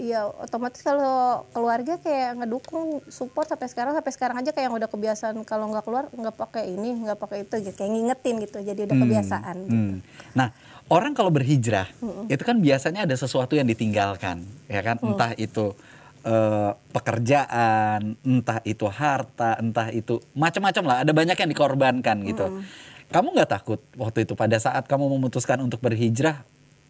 iya 0.00 0.24
otomatis 0.24 0.80
kalau 0.80 1.44
keluarga 1.52 2.00
kayak 2.00 2.40
ngedukung 2.40 3.04
support 3.12 3.44
sampai 3.44 3.68
sekarang 3.68 3.92
sampai 3.92 4.12
sekarang 4.16 4.36
aja 4.40 4.48
kayak 4.48 4.72
yang 4.72 4.76
udah 4.80 4.88
kebiasaan 4.88 5.36
kalau 5.44 5.68
nggak 5.68 5.84
keluar 5.84 6.08
nggak 6.08 6.32
pakai 6.32 6.72
ini 6.72 7.04
nggak 7.04 7.20
pakai 7.20 7.44
itu 7.44 7.68
gitu 7.68 7.76
kayak 7.76 7.92
ngingetin 7.92 8.34
gitu 8.40 8.58
jadi 8.64 8.80
udah 8.88 8.96
kebiasaan. 8.96 9.56
Hmm. 9.68 9.94
Nah, 10.32 10.56
orang 10.88 11.12
kalau 11.12 11.28
berhijrah 11.28 11.84
itu 12.32 12.42
kan 12.48 12.56
biasanya 12.56 13.04
ada 13.04 13.12
sesuatu 13.12 13.52
yang 13.52 13.68
ditinggalkan, 13.68 14.40
ya 14.72 14.80
kan? 14.80 14.96
Entah 15.04 15.36
itu 15.36 15.76
eh, 16.24 16.72
pekerjaan, 16.96 18.16
entah 18.24 18.64
itu 18.64 18.88
harta, 18.88 19.60
entah 19.60 19.92
itu 19.92 20.16
macam-macam 20.32 20.82
lah. 20.88 20.96
Ada 21.04 21.12
banyak 21.12 21.36
yang 21.36 21.50
dikorbankan 21.52 22.24
gitu. 22.24 22.64
Kamu 23.12 23.36
nggak 23.36 23.52
takut 23.52 23.84
waktu 24.00 24.24
itu 24.24 24.32
pada 24.32 24.56
saat 24.56 24.88
kamu 24.88 25.12
memutuskan 25.12 25.60
untuk 25.60 25.84
berhijrah? 25.84 26.40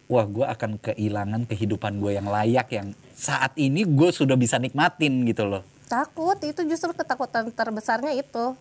Wah, 0.05 0.25
gue 0.29 0.45
akan 0.45 0.77
kehilangan 0.77 1.49
kehidupan 1.49 1.97
gue 1.97 2.13
yang 2.13 2.29
layak 2.29 2.69
yang 2.69 2.93
saat 3.17 3.57
ini 3.57 3.81
gue 3.85 4.09
sudah 4.13 4.37
bisa 4.37 4.61
nikmatin 4.61 5.25
gitu 5.25 5.49
loh. 5.49 5.65
Takut 5.89 6.37
itu 6.45 6.61
justru 6.69 6.93
ketakutan 6.93 7.49
terbesarnya 7.49 8.13
itu. 8.13 8.53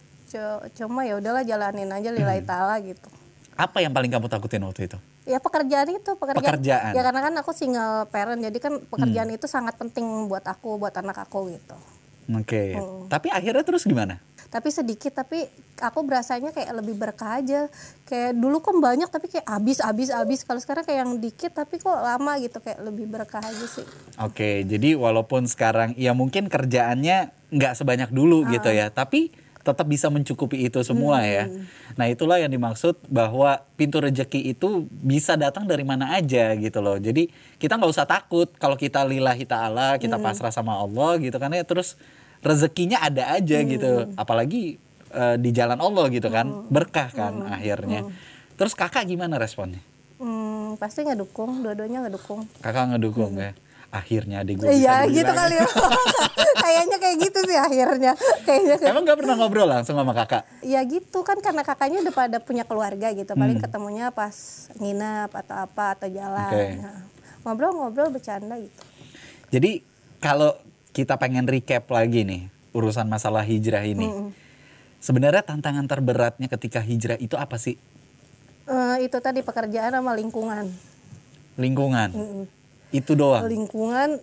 Cuma 0.81 1.05
ya 1.05 1.21
udahlah 1.21 1.45
jalanin 1.45 1.93
aja 1.93 2.09
lillahi 2.11 2.43
taala 2.43 2.81
gitu. 2.81 3.07
Apa 3.55 3.85
yang 3.85 3.95
paling 3.95 4.11
kamu 4.11 4.27
takutin 4.27 4.65
waktu 4.67 4.91
itu? 4.91 4.99
Ya 5.25 5.39
pekerjaan 5.39 5.89
itu 5.95 6.11
pekerjaan. 6.19 6.43
Pekerjaan. 6.43 6.93
Ya 6.97 7.03
karena 7.07 7.21
kan 7.23 7.35
aku 7.39 7.55
single 7.55 8.09
parent 8.11 8.41
jadi 8.43 8.59
kan 8.59 8.83
pekerjaan 8.83 9.31
itu 9.31 9.47
sangat 9.47 9.79
penting 9.79 10.27
buat 10.27 10.43
aku 10.43 10.81
buat 10.81 10.97
anak 10.97 11.29
aku 11.29 11.55
gitu. 11.55 11.77
Oke. 12.35 12.75
Tapi 13.13 13.29
akhirnya 13.31 13.63
terus 13.63 13.85
gimana? 13.85 14.19
Tapi 14.55 14.71
sedikit 14.71 15.11
tapi 15.11 15.51
aku 15.83 16.07
berasanya 16.07 16.55
kayak 16.55 16.71
lebih 16.79 16.95
berkah 16.95 17.43
aja 17.43 17.67
kayak 18.07 18.39
dulu 18.39 18.63
kan 18.63 18.79
banyak 18.79 19.11
tapi 19.11 19.27
kayak 19.27 19.43
habis 19.51 19.83
habis 19.83 20.15
habis 20.15 20.47
kalau 20.47 20.63
sekarang 20.63 20.87
kayak 20.87 21.03
yang 21.03 21.19
dikit 21.19 21.51
tapi 21.51 21.83
kok 21.83 21.91
lama 21.91 22.39
gitu 22.39 22.63
kayak 22.63 22.79
lebih 22.87 23.11
berkah 23.11 23.43
aja 23.43 23.67
sih 23.67 23.83
Oke, 24.23 24.63
jadi 24.63 24.95
walaupun 24.95 25.51
sekarang 25.51 25.99
ya 25.99 26.15
mungkin 26.15 26.47
kerjaannya 26.47 27.35
nggak 27.51 27.75
sebanyak 27.75 28.15
dulu 28.15 28.47
gitu 28.47 28.71
ya, 28.71 28.87
tapi 28.95 29.35
tetap 29.65 29.89
bisa 29.91 30.13
mencukupi 30.13 30.69
itu 30.69 30.79
semua 30.85 31.25
ya. 31.25 31.51
Nah 31.97 32.07
itulah 32.07 32.37
yang 32.37 32.53
dimaksud 32.53 33.01
bahwa 33.09 33.65
pintu 33.81 33.99
rejeki 33.99 34.55
itu 34.55 34.87
bisa 34.93 35.35
datang 35.41 35.65
dari 35.65 35.83
mana 35.83 36.15
aja 36.15 36.53
gitu 36.55 36.79
loh. 36.85 37.01
Jadi 37.01 37.33
kita 37.57 37.81
nggak 37.81 37.91
usah 37.91 38.07
takut 38.07 38.53
kalau 38.61 38.77
kita 38.77 39.03
lillahi 39.03 39.49
ta'ala, 39.49 39.97
kita 39.97 40.21
pasrah 40.21 40.53
sama 40.53 40.77
Allah 40.77 41.17
gitu 41.19 41.41
kan 41.41 41.51
ya. 41.51 41.65
Terus 41.65 41.97
rezekinya 42.45 43.01
ada 43.01 43.33
aja 43.33 43.59
gitu. 43.59 44.13
Apalagi 44.15 44.77
eh, 45.11 45.37
di 45.37 45.51
jalan 45.51 45.77
Allah 45.77 46.07
gitu 46.09 46.29
kan, 46.29 46.47
berkah 46.69 47.09
kan 47.09 47.33
akhirnya. 47.49 48.05
Terus 48.55 48.73
kakak 48.73 49.05
gimana 49.05 49.35
responnya? 49.35 49.81
hmm, 50.15 50.77
pasti 50.77 51.03
ngedukung. 51.03 51.61
Dua-duanya 51.61 52.05
ngedukung. 52.05 52.47
Kakak 52.61 52.93
ngedukung 52.93 53.35
ya. 53.35 53.51
Akhirnya 53.89 54.43
adik 54.43 54.59
gue 54.59 54.75
iya 54.75 55.07
gitu 55.07 55.23
kali 55.29 55.55
ya. 55.55 55.67
Kayaknya 56.65 56.97
kayak 56.99 57.17
gitu 57.21 57.39
sih 57.47 57.55
akhirnya. 57.55 58.13
Kayaknya 58.43 58.75
kayak- 58.77 58.91
Emang 58.91 59.03
gak 59.05 59.19
pernah 59.19 59.35
ngobrol 59.37 59.69
langsung 59.69 59.95
sama 59.95 60.11
kakak? 60.13 60.43
ya 60.63 60.83
gitu 60.83 61.23
kan 61.23 61.39
karena 61.39 61.63
kakaknya 61.63 62.03
udah 62.03 62.11
pada 62.13 62.39
punya 62.39 62.67
keluarga 62.67 63.11
gitu. 63.11 63.33
Paling 63.33 63.63
ketemunya 63.63 64.11
pas 64.11 64.35
nginep 64.75 65.31
atau 65.31 65.57
apa 65.57 65.95
atau 65.95 66.09
jalan. 66.11 66.51
Oke. 66.51 66.67
Nah, 66.75 66.99
ngobrol-ngobrol 67.45 68.11
bercanda 68.11 68.59
gitu. 68.59 68.83
Jadi 69.51 69.79
kalau 70.19 70.59
kita 70.95 71.19
pengen 71.19 71.45
recap 71.45 71.91
lagi 71.91 72.23
nih 72.23 72.43
urusan 72.71 73.05
masalah 73.05 73.43
hijrah 73.43 73.83
ini. 73.83 74.07
Sebenarnya 74.97 75.43
tantangan 75.43 75.85
terberatnya 75.85 76.47
ketika 76.49 76.79
hijrah 76.79 77.19
itu 77.19 77.35
apa 77.35 77.59
sih? 77.59 77.77
Eh, 78.65 78.97
itu 79.03 79.19
tadi 79.19 79.43
pekerjaan 79.43 79.93
sama 79.93 80.15
lingkungan 80.15 80.71
Lingkungan. 81.55 82.09
Mm-mm. 82.11 82.45
Itu 82.89 83.13
doang. 83.13 83.45
lingkungan 83.45 84.23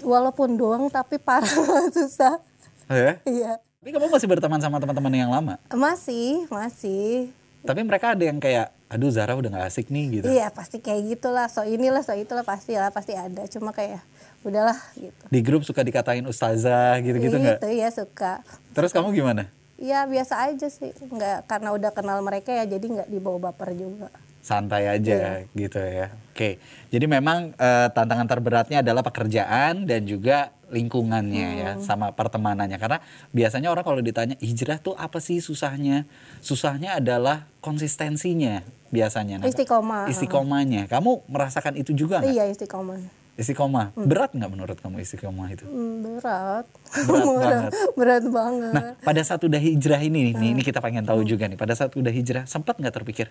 walaupun 0.00 0.56
doang 0.56 0.88
tapi 0.88 1.16
parah 1.16 1.46
susah 1.94 2.40
Ya? 2.86 3.18
iya 3.22 3.58
Tapi 3.76 3.90
kamu 3.92 4.08
masih 4.08 4.26
berteman 4.26 4.58
sama 4.58 4.78
teman-teman 4.78 5.12
yang 5.12 5.28
lama. 5.28 5.60
masih 5.68 6.48
masih 6.48 7.30
Tapi 7.60 7.82
mereka 7.82 8.14
ada 8.14 8.22
yang 8.22 8.38
kayak, 8.38 8.70
aduh 8.86 9.10
Zara 9.10 9.34
udah 9.34 9.50
gak 9.52 9.66
asik 9.68 9.86
nih 9.88 10.04
gitu. 10.12 10.26
iya 10.28 10.48
pasti 10.48 10.78
kayak 10.78 11.02
gitulah 11.12 11.46
so 11.46 11.62
inilah 11.62 12.00
so 12.00 12.14
itulah 12.14 12.42
pasti 12.42 12.74
lah 12.74 12.88
pasti 12.88 13.12
ada 13.12 13.42
cuma 13.46 13.70
kayak 13.70 13.98
udahlah 14.46 14.78
gitu 14.94 15.22
Di 15.26 15.40
grup 15.42 15.62
suka 15.62 15.82
dikatain 15.82 16.22
ustazah 16.24 16.98
gitu-gitu 17.00 17.36
nggak? 17.36 17.58
Gitu, 17.60 17.68
ya 17.74 17.88
suka 17.90 18.40
Terus 18.72 18.94
kamu 18.94 19.10
gimana? 19.12 19.50
ya 19.76 20.08
biasa 20.08 20.48
aja 20.48 20.72
sih 20.72 20.88
nggak 20.88 21.44
karena 21.44 21.68
udah 21.68 21.92
kenal 21.92 22.24
mereka 22.24 22.48
ya 22.48 22.64
jadi 22.64 22.80
nggak 22.80 23.08
dibawa 23.12 23.50
baper 23.50 23.76
juga 23.76 24.08
santai 24.40 24.86
aja 24.86 25.42
Iya. 25.42 25.58
gitu 25.58 25.80
ya. 25.82 26.06
Oke, 26.30 26.62
jadi 26.88 27.02
memang 27.04 27.50
eh, 27.52 27.88
tantangan 27.90 28.24
terberatnya 28.24 28.78
adalah 28.78 29.02
pekerjaan 29.02 29.84
dan 29.84 30.06
juga 30.06 30.54
lingkungannya 30.70 31.48
ya, 31.58 31.70
Hmm. 31.74 31.82
sama 31.82 32.14
pertemanannya. 32.14 32.78
Karena 32.78 33.02
biasanya 33.34 33.74
orang 33.74 33.82
kalau 33.82 33.98
ditanya 33.98 34.38
hijrah 34.38 34.78
tuh 34.78 34.94
apa 34.94 35.18
sih 35.18 35.42
susahnya? 35.42 36.06
Susahnya 36.38 36.94
adalah 36.94 37.50
konsistensinya 37.58 38.62
biasanya. 38.88 39.42
Nah, 39.42 39.50
Istiqomah. 39.50 40.06
Istiqomahnya. 40.14 40.86
Kamu 40.86 41.26
merasakan 41.26 41.74
itu 41.74 41.90
juga 41.90 42.22
nggak? 42.22 42.30
iya 42.30 42.46
istiqomah 42.46 43.25
Istiqomah. 43.36 43.92
Berat 43.94 44.32
nggak 44.32 44.48
menurut 44.48 44.76
kamu 44.76 44.98
istiqomah 44.98 45.48
itu? 45.50 45.62
Hmm, 45.62 46.00
berat 46.00 46.64
Berat 47.06 47.24
banget. 47.28 47.70
berat 47.92 48.24
banget 48.24 48.72
Nah, 48.72 48.92
pada 48.98 49.20
saat 49.20 49.40
udah 49.40 49.58
hijrah 49.58 50.00
ini, 50.00 50.32
nih, 50.32 50.50
ini 50.50 50.62
kita 50.62 50.80
pengen 50.80 51.04
tahu 51.04 51.20
juga 51.20 51.44
nih. 51.44 51.54
Pada 51.54 51.72
saat 51.72 51.92
udah 51.92 52.08
hijrah, 52.08 52.44
sempat 52.44 52.76
nggak 52.76 52.94
terpikir, 52.94 53.28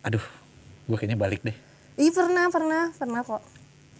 aduh, 0.00 0.20
gue 0.84 0.96
kayaknya 0.96 1.16
balik 1.16 1.40
deh. 1.40 1.56
Ih 1.96 2.12
pernah 2.12 2.46
pernah 2.46 2.92
pernah 2.92 3.20
kok 3.20 3.40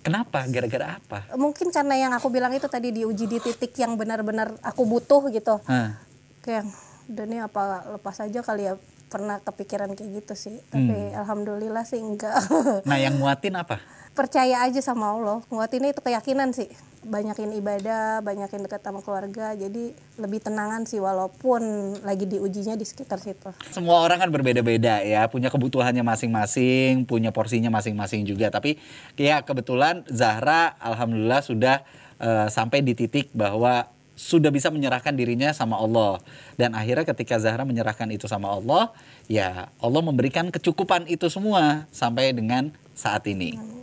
Kenapa? 0.02 0.44
Gara-gara 0.46 0.94
apa? 0.94 1.18
mungkin 1.34 1.72
karena 1.72 1.96
yang 1.98 2.12
aku 2.12 2.28
bilang 2.28 2.52
itu 2.52 2.68
tadi 2.68 2.92
diuji 2.92 3.26
di 3.26 3.40
titik 3.40 3.72
yang 3.74 3.96
benar-benar 3.96 4.54
aku 4.60 4.84
butuh 4.84 5.26
gitu 5.28 5.58
Hah. 5.64 5.98
kayak 6.38 6.62
udah 7.08 7.24
nih 7.24 7.40
apa 7.40 7.62
lepas 7.90 8.20
aja 8.20 8.38
kali 8.38 8.68
ya 8.68 8.78
pernah 9.06 9.40
kepikiran 9.40 9.90
kayak 9.90 10.10
gitu 10.20 10.34
sih 10.36 10.56
tapi 10.68 10.94
Hmm. 11.10 11.16
alhamdulillah 11.16 11.82
sih 11.82 11.98
enggak 11.98 12.36
Nah, 12.84 12.98
yang 12.98 13.16
nguatin 13.16 13.56
apa? 13.56 13.82
Percaya 14.16 14.64
aja 14.64 14.80
sama 14.80 15.12
Allah 15.12 15.44
nguatinnya 15.52 15.92
itu 15.92 16.00
keyakinan 16.00 16.56
sih 16.56 16.72
banyakin 17.06 17.54
ibadah 17.62 18.18
banyakin 18.24 18.66
dekat 18.66 18.82
sama 18.82 18.98
keluarga 18.98 19.54
jadi 19.54 19.94
lebih 20.18 20.42
tenangan 20.42 20.82
sih 20.88 20.98
walaupun 20.98 21.62
lagi 22.02 22.26
diujinya 22.26 22.74
di 22.74 22.82
sekitar 22.82 23.22
situ 23.22 23.54
Semua 23.70 24.02
orang 24.02 24.18
kan 24.18 24.30
berbeda-beda 24.32 25.06
ya, 25.06 25.30
punya 25.30 25.52
kebutuhannya 25.52 26.02
masing-masing, 26.02 27.06
punya 27.06 27.30
porsinya 27.30 27.70
masing-masing 27.70 28.26
juga. 28.26 28.50
Tapi 28.50 28.80
ya 29.14 29.44
kebetulan 29.46 30.02
Zahra 30.10 30.74
alhamdulillah 30.82 31.42
sudah 31.46 31.86
eh, 32.18 32.48
sampai 32.50 32.82
di 32.82 32.98
titik 32.98 33.30
bahwa 33.30 33.86
sudah 34.16 34.48
bisa 34.48 34.72
menyerahkan 34.72 35.12
dirinya 35.12 35.52
sama 35.52 35.76
Allah. 35.76 36.18
Dan 36.56 36.72
akhirnya 36.72 37.04
ketika 37.04 37.36
Zahra 37.36 37.68
menyerahkan 37.68 38.08
itu 38.08 38.26
sama 38.26 38.50
Allah, 38.50 38.90
ya 39.28 39.68
Allah 39.78 40.02
memberikan 40.02 40.48
kecukupan 40.48 41.06
itu 41.06 41.28
semua 41.28 41.84
sampai 41.92 42.32
dengan 42.32 42.72
saat 42.96 43.28
ini. 43.28 43.76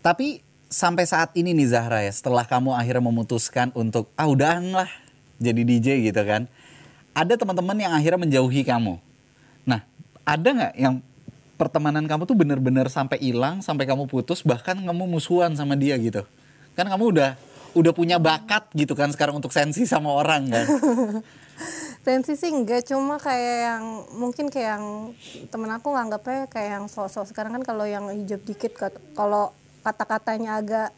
Tapi 0.00 0.40
sampai 0.72 1.04
saat 1.04 1.36
ini 1.36 1.52
nih 1.52 1.76
Zahra 1.76 2.00
ya, 2.00 2.12
setelah 2.12 2.48
kamu 2.48 2.72
akhirnya 2.72 3.04
memutuskan 3.04 3.68
untuk 3.76 4.08
ah 4.16 4.28
udahan 4.28 4.64
lah 4.72 4.88
jadi 5.36 5.60
DJ 5.60 5.88
gitu 6.08 6.22
kan. 6.24 6.48
Ada 7.12 7.36
teman-teman 7.36 7.76
yang 7.76 7.92
akhirnya 7.92 8.20
menjauhi 8.22 8.64
kamu. 8.64 8.96
Nah, 9.68 9.84
ada 10.24 10.48
nggak 10.48 10.74
yang 10.78 11.02
pertemanan 11.60 12.08
kamu 12.08 12.24
tuh 12.24 12.36
bener-bener 12.38 12.88
sampai 12.88 13.20
hilang, 13.20 13.60
sampai 13.60 13.84
kamu 13.84 14.08
putus, 14.08 14.40
bahkan 14.40 14.78
kamu 14.80 15.04
musuhan 15.04 15.52
sama 15.52 15.76
dia 15.76 16.00
gitu? 16.00 16.24
Kan 16.72 16.88
kamu 16.88 17.04
udah 17.12 17.30
udah 17.76 17.92
punya 17.94 18.16
bakat 18.18 18.66
gitu 18.74 18.98
kan 18.98 19.12
sekarang 19.12 19.38
untuk 19.38 19.52
sensi 19.52 19.84
sama 19.84 20.10
orang 20.10 20.48
kan? 20.48 20.66
Sensi 22.00 22.32
sih 22.32 22.48
enggak 22.48 22.88
cuma 22.88 23.20
kayak 23.20 23.56
yang 23.68 23.84
mungkin 24.16 24.48
kayak 24.48 24.80
yang 24.80 25.12
temen 25.52 25.68
aku 25.68 25.92
nganggapnya 25.92 26.48
kayak 26.48 26.70
yang 26.80 26.86
sosok 26.88 27.28
sekarang 27.28 27.60
kan 27.60 27.64
kalau 27.68 27.84
yang 27.84 28.08
hijab 28.08 28.40
dikit 28.48 28.72
kalau 29.12 29.52
kata-katanya 29.80 30.60
agak 30.60 30.88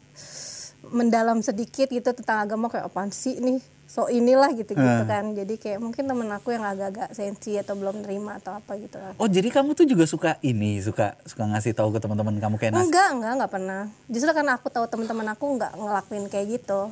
mendalam 0.83 1.39
sedikit 1.39 1.87
gitu 1.87 2.11
tentang 2.11 2.43
agama 2.43 2.67
kayak 2.67 2.91
apaan 2.91 3.09
sih 3.09 3.39
nih? 3.39 3.63
So 3.87 4.09
inilah 4.09 4.49
gitu 4.57 4.73
gitu 4.73 4.81
Eh. 4.81 5.05
kan. 5.05 5.37
Jadi 5.37 5.53
kayak 5.61 5.77
mungkin 5.77 6.09
temen 6.09 6.25
aku 6.27 6.49
yang 6.49 6.65
agak-agak 6.65 7.13
sensi 7.13 7.53
atau 7.55 7.77
belum 7.77 8.01
nerima 8.01 8.41
atau 8.41 8.57
apa 8.57 8.73
gitu 8.75 8.97
Oh 9.21 9.29
jadi 9.29 9.53
kamu 9.53 9.77
tuh 9.77 9.85
juga 9.85 10.09
suka 10.09 10.41
ini, 10.41 10.81
suka 10.81 11.13
suka 11.23 11.45
ngasih 11.45 11.77
tahu 11.77 11.93
ke 11.93 12.01
teman-teman 12.01 12.33
kamu 12.41 12.55
kayak 12.57 12.73
enggak 12.73 13.09
enggak 13.13 13.31
enggak 13.37 13.51
pernah. 13.53 13.81
Justru 14.09 14.33
karena 14.33 14.57
aku 14.57 14.73
tahu 14.73 14.89
teman-teman 14.89 15.27
aku 15.29 15.45
enggak 15.45 15.71
ngelakuin 15.77 16.25
kayak 16.25 16.47
gitu. 16.57 16.89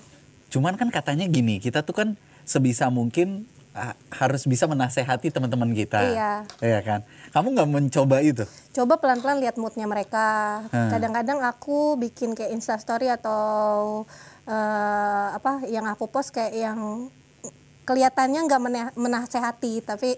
Cuman 0.53 0.77
kan 0.77 0.93
katanya 0.93 1.25
gini, 1.25 1.57
kita 1.57 1.81
tuh 1.81 1.95
kan 1.97 2.07
sebisa 2.45 2.93
mungkin 2.93 3.49
harus 4.11 4.43
bisa 4.43 4.67
menasehati 4.67 5.31
teman-teman 5.31 5.71
kita. 5.71 6.03
Iya. 6.03 6.33
Iya 6.59 6.79
kan? 6.83 6.99
Kamu 7.31 7.55
nggak 7.55 7.69
mencoba 7.71 8.19
itu? 8.19 8.43
coba 8.71 8.99
pelan-pelan 9.03 9.43
lihat 9.43 9.59
moodnya 9.59 9.87
mereka. 9.87 10.63
Hmm. 10.71 10.91
Kadang-kadang 10.91 11.43
aku 11.43 11.99
bikin 11.99 12.35
kayak 12.35 12.55
instastory 12.55 13.11
atau 13.11 14.03
eh, 14.47 15.27
apa 15.35 15.63
yang 15.67 15.87
aku 15.87 16.07
post 16.07 16.31
kayak 16.31 16.55
yang 16.55 17.11
kelihatannya 17.83 18.47
nggak 18.47 18.61
mena- 18.63 18.95
menasehati, 18.95 19.83
tapi 19.83 20.15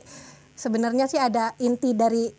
sebenarnya 0.54 1.10
sih 1.10 1.18
ada 1.18 1.58
inti 1.58 1.98
dari 1.98 2.30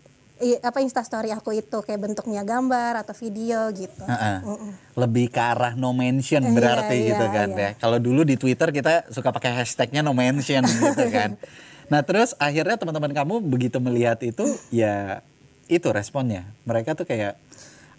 apa 0.42 0.82
instastory 0.82 1.30
aku 1.30 1.54
itu 1.54 1.78
kayak 1.86 2.10
bentuknya 2.10 2.42
gambar 2.42 3.06
atau 3.06 3.14
video 3.14 3.70
gitu. 3.70 4.02
Heeh. 4.02 4.42
Mm-mm. 4.42 4.72
Lebih 4.98 5.30
ke 5.30 5.38
arah 5.38 5.78
no 5.78 5.94
mention 5.94 6.42
Iya, 6.42 6.50
berarti 6.50 6.96
iya, 6.98 7.08
gitu 7.14 7.26
kan 7.30 7.48
iya. 7.54 7.62
ya. 7.62 7.70
Kalau 7.78 7.98
dulu 8.02 8.26
di 8.26 8.34
Twitter 8.34 8.74
kita 8.74 9.06
suka 9.14 9.30
pakai 9.30 9.62
hashtagnya 9.62 10.02
no 10.02 10.10
mention 10.10 10.66
gitu 10.82 11.06
kan. 11.14 11.38
Nah 11.86 12.02
terus 12.02 12.34
akhirnya 12.42 12.74
teman-teman 12.74 13.14
kamu 13.14 13.34
begitu 13.46 13.78
melihat 13.78 14.18
itu 14.26 14.42
ya 14.74 15.22
itu 15.70 15.86
responnya. 15.94 16.50
Mereka 16.66 16.98
tuh 16.98 17.06
kayak 17.06 17.38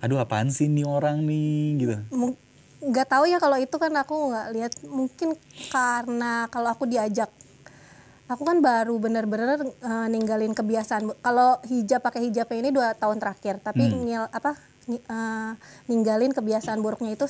aduh 0.03 0.19
apaan 0.19 0.51
sih 0.51 0.67
nih 0.67 0.83
orang 0.83 1.23
nih 1.23 1.63
gitu. 1.79 1.95
Nggak 2.83 3.07
tahu 3.15 3.31
ya 3.31 3.39
kalau 3.39 3.57
itu 3.57 3.75
kan 3.79 3.95
aku 3.95 4.35
nggak 4.35 4.47
lihat 4.51 4.73
mungkin 4.83 5.39
karena 5.71 6.51
kalau 6.51 6.69
aku 6.75 6.83
diajak 6.83 7.31
aku 8.25 8.41
kan 8.41 8.57
baru 8.57 8.97
bener-bener 8.97 9.61
eh, 9.61 10.07
ninggalin 10.07 10.51
kebiasaan 10.51 11.13
kalau 11.19 11.61
hijab 11.63 12.01
pakai 12.01 12.25
hijab 12.25 12.49
ini 12.51 12.69
dua 12.69 12.93
tahun 12.93 13.17
terakhir 13.17 13.61
tapi 13.61 13.85
ngil- 13.85 14.29
apa 14.29 14.57
eh, 14.87 15.51
ninggalin 15.85 16.31
kebiasaan 16.31 16.81
buruknya 16.81 17.13
itu 17.13 17.29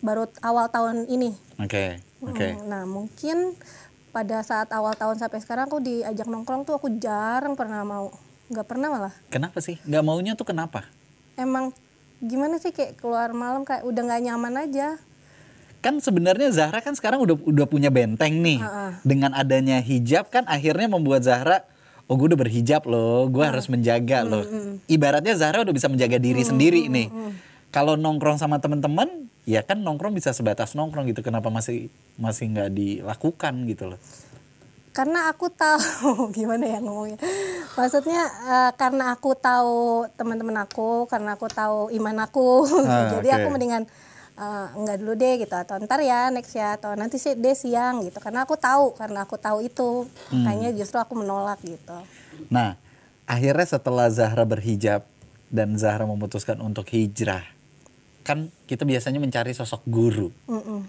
baru 0.00 0.26
awal 0.40 0.68
tahun 0.68 1.06
ini 1.06 1.32
Oke, 1.56 2.02
oke. 2.20 2.48
Hmm, 2.50 2.66
nah 2.66 2.82
mungkin 2.84 3.54
pada 4.10 4.42
saat 4.42 4.70
awal 4.70 4.94
tahun 4.94 5.16
sampai 5.16 5.38
sekarang 5.38 5.66
aku 5.66 5.78
diajak 5.78 6.26
nongkrong 6.26 6.62
tuh 6.62 6.76
aku 6.76 6.90
jarang 6.94 7.54
pernah 7.54 7.82
mau 7.82 8.10
nggak 8.46 8.66
pernah 8.68 8.88
malah 8.90 9.14
Kenapa 9.26 9.58
sih? 9.58 9.80
Nggak 9.82 10.04
maunya 10.04 10.32
tuh 10.34 10.46
kenapa? 10.46 10.86
emang 11.34 11.74
gimana 12.20 12.62
sih 12.62 12.70
kayak 12.70 12.94
keluar 12.96 13.34
malam 13.34 13.66
kayak 13.66 13.82
udah 13.82 14.02
nggak 14.02 14.22
nyaman 14.22 14.54
aja 14.60 15.02
Kan 15.84 16.00
sebenarnya 16.00 16.48
Zahra 16.48 16.80
kan 16.80 16.96
sekarang 16.96 17.20
udah 17.20 17.36
udah 17.36 17.66
punya 17.68 17.92
benteng 17.92 18.40
nih. 18.40 18.56
Ha-ha. 18.64 19.04
Dengan 19.04 19.36
adanya 19.36 19.84
hijab 19.84 20.32
kan 20.32 20.48
akhirnya 20.48 20.88
membuat 20.88 21.28
Zahra 21.28 21.68
oh 22.08 22.16
gue 22.16 22.32
udah 22.32 22.40
berhijab 22.40 22.84
loh, 22.88 23.28
gue 23.28 23.44
harus 23.44 23.68
menjaga 23.68 24.24
loh. 24.24 24.44
Ibaratnya 24.88 25.36
Zahra 25.36 25.60
udah 25.60 25.74
bisa 25.76 25.92
menjaga 25.92 26.16
diri 26.16 26.40
sendiri 26.40 26.88
nih. 26.88 27.08
Kalau 27.68 28.00
nongkrong 28.00 28.40
sama 28.40 28.60
teman-teman, 28.64 29.28
ya 29.44 29.60
kan 29.60 29.84
nongkrong 29.84 30.16
bisa 30.16 30.32
sebatas 30.32 30.72
nongkrong 30.72 31.12
gitu. 31.12 31.20
Kenapa 31.20 31.52
masih 31.52 31.92
masih 32.16 32.48
nggak 32.48 32.70
dilakukan 32.72 33.52
gitu 33.68 33.92
loh? 33.92 34.00
karena 34.94 35.26
aku 35.26 35.50
tahu 35.50 36.30
gimana 36.38 36.70
ya 36.70 36.78
ngomongnya 36.78 37.18
maksudnya 37.74 38.22
eh, 38.46 38.70
karena 38.78 39.10
aku 39.10 39.34
tahu 39.34 40.06
teman-teman 40.14 40.54
aku 40.62 41.10
karena 41.10 41.34
aku 41.34 41.50
tahu 41.50 41.90
iman 41.98 42.16
aku 42.22 42.62
Ah, 42.86 43.18
jadi 43.18 43.28
oke. 43.34 43.36
aku 43.42 43.46
mendingan 43.50 43.82
eh, 44.34 44.66
enggak 44.74 44.96
dulu 44.98 45.12
deh 45.14 45.34
gitu 45.38 45.54
atau 45.54 45.78
ntar 45.78 46.00
ya 46.00 46.28
next 46.28 46.52
ya 46.52 46.74
atau 46.74 46.92
nanti 46.94 47.16
sih 47.16 47.34
deh 47.34 47.54
siang 47.54 48.02
gitu 48.02 48.18
karena 48.18 48.42
aku 48.42 48.54
tahu 48.54 48.94
karena 48.94 49.22
aku 49.22 49.38
tahu 49.38 49.62
itu 49.62 50.06
Hmm. 50.30 50.42
makanya 50.42 50.74
justru 50.74 50.98
aku 50.98 51.14
menolak 51.14 51.58
gitu 51.62 51.98
Nah, 52.50 52.74
akhirnya 53.24 53.62
setelah 53.64 54.10
Zahra 54.10 54.42
berhijab 54.42 55.06
dan 55.48 55.78
Zahra 55.78 56.02
memutuskan 56.02 56.58
untuk 56.58 56.90
hijrah, 56.90 57.46
kan 58.20 58.50
kita 58.66 58.82
biasanya 58.82 59.22
mencari 59.22 59.54
sosok 59.54 59.86
guru. 59.86 60.34
Mm-mm. 60.50 60.82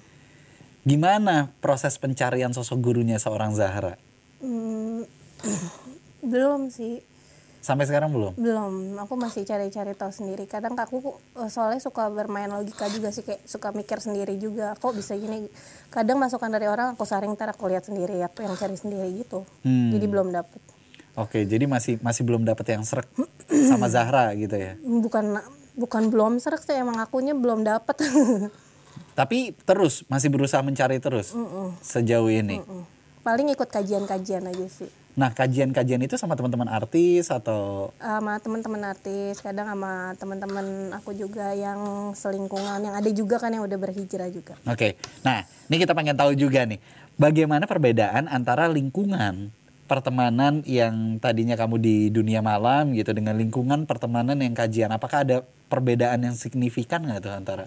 Gimana 0.81 1.53
proses 1.62 2.01
pencarian 2.01 2.49
sosok 2.49 2.81
gurunya 2.81 3.21
seorang 3.21 3.53
Zahra? 3.53 3.97
Hmm, 4.41 5.05
belum 6.34 6.73
sih 6.73 7.05
Sampai 7.65 7.89
sekarang 7.89 8.13
belum? 8.13 8.38
belum. 8.38 8.73
Aku 9.01 9.17
masih 9.17 9.41
cari-cari 9.41 9.97
tahu 9.97 10.13
sendiri. 10.13 10.45
Kadang 10.45 10.78
aku 10.78 11.17
eh, 11.41 11.49
soalnya 11.49 11.82
suka 11.82 12.13
bermain 12.13 12.45
logika 12.45 12.86
juga 12.93 13.10
sih 13.10 13.25
kayak 13.25 13.41
suka 13.49 13.73
mikir 13.73 13.97
sendiri 13.97 14.38
juga. 14.38 14.78
Kok 14.78 14.93
bisa 14.93 15.17
gini? 15.17 15.49
Kadang 15.89 16.21
masukan 16.21 16.54
dari 16.54 16.69
orang 16.69 16.93
aku 16.93 17.10
saring 17.10 17.34
ntar 17.34 17.58
aku 17.58 17.65
lihat 17.65 17.89
sendiri 17.89 18.21
aku 18.21 18.45
yang 18.45 18.54
cari 18.54 18.78
sendiri 18.78 19.10
gitu. 19.17 19.41
Hmm. 19.65 19.89
jadi 19.97 20.06
belum 20.06 20.30
dapet. 20.30 20.62
Oke, 21.17 21.49
jadi 21.49 21.65
masih 21.65 21.97
masih 22.06 22.21
belum 22.21 22.45
dapat 22.45 22.78
yang 22.78 22.86
serak 22.86 23.10
sama 23.49 23.89
Zahra 23.89 24.30
gitu 24.38 24.54
ya. 24.54 24.78
bukan 24.86 25.41
bukan 25.73 26.13
belum 26.13 26.38
serak 26.38 26.62
sih 26.62 26.78
emang 26.78 27.01
akunya 27.01 27.34
belum 27.34 27.65
dapet. 27.65 27.97
Tapi 29.17 29.58
terus 29.65 30.06
masih 30.06 30.30
berusaha 30.30 30.62
mencari 30.62 31.01
terus? 31.01 31.34
Sejauh 31.82 32.30
ini. 32.30 32.62
paling 33.25 33.49
ikut 33.49 33.65
kajian-kajian 33.73 34.45
aja 34.45 34.69
sih 34.69 35.04
Nah, 35.15 35.32
kajian-kajian 35.32 36.04
itu 36.04 36.19
sama 36.19 36.36
teman-teman 36.36 36.67
artis 36.67 37.32
atau 37.32 37.95
sama 38.04 38.36
teman-teman 38.43 38.84
artis 38.91 39.39
kadang 39.39 39.63
sama 39.71 40.12
teman-teman 40.19 40.91
aku 40.91 41.15
juga 41.15 41.56
yang 41.56 42.12
selingkungan 42.12 42.84
yang 42.84 42.95
ada 42.99 43.08
juga 43.15 43.39
kan 43.39 43.56
yang 43.56 43.63
udah 43.63 43.80
berhijrah 43.80 44.28
juga 44.28 44.60
Oke. 44.67 44.99
Nah, 45.23 45.47
ini 45.71 45.75
kita 45.80 45.95
pengen 45.95 46.19
tahu 46.19 46.36
juga 46.36 46.67
nih, 46.67 46.84
bagaimana 47.15 47.63
perbedaan 47.63 48.28
antara 48.28 48.67
lingkungan 48.67 49.56
pertemanan 49.86 50.65
yang 50.65 51.21
tadinya 51.21 51.56
kamu 51.56 51.78
di 51.78 51.97
dunia 52.10 52.41
malam 52.41 52.91
gitu 52.97 53.13
dengan 53.13 53.38
lingkungan 53.38 53.86
pertemanan 53.86 54.36
yang 54.41 54.51
kajian. 54.51 54.91
Apakah 54.91 55.23
ada 55.23 55.38
perbedaan 55.69 56.25
yang 56.25 56.36
signifikan 56.36 57.06
nggak 57.06 57.21
tuh 57.21 57.34
antara? 57.34 57.65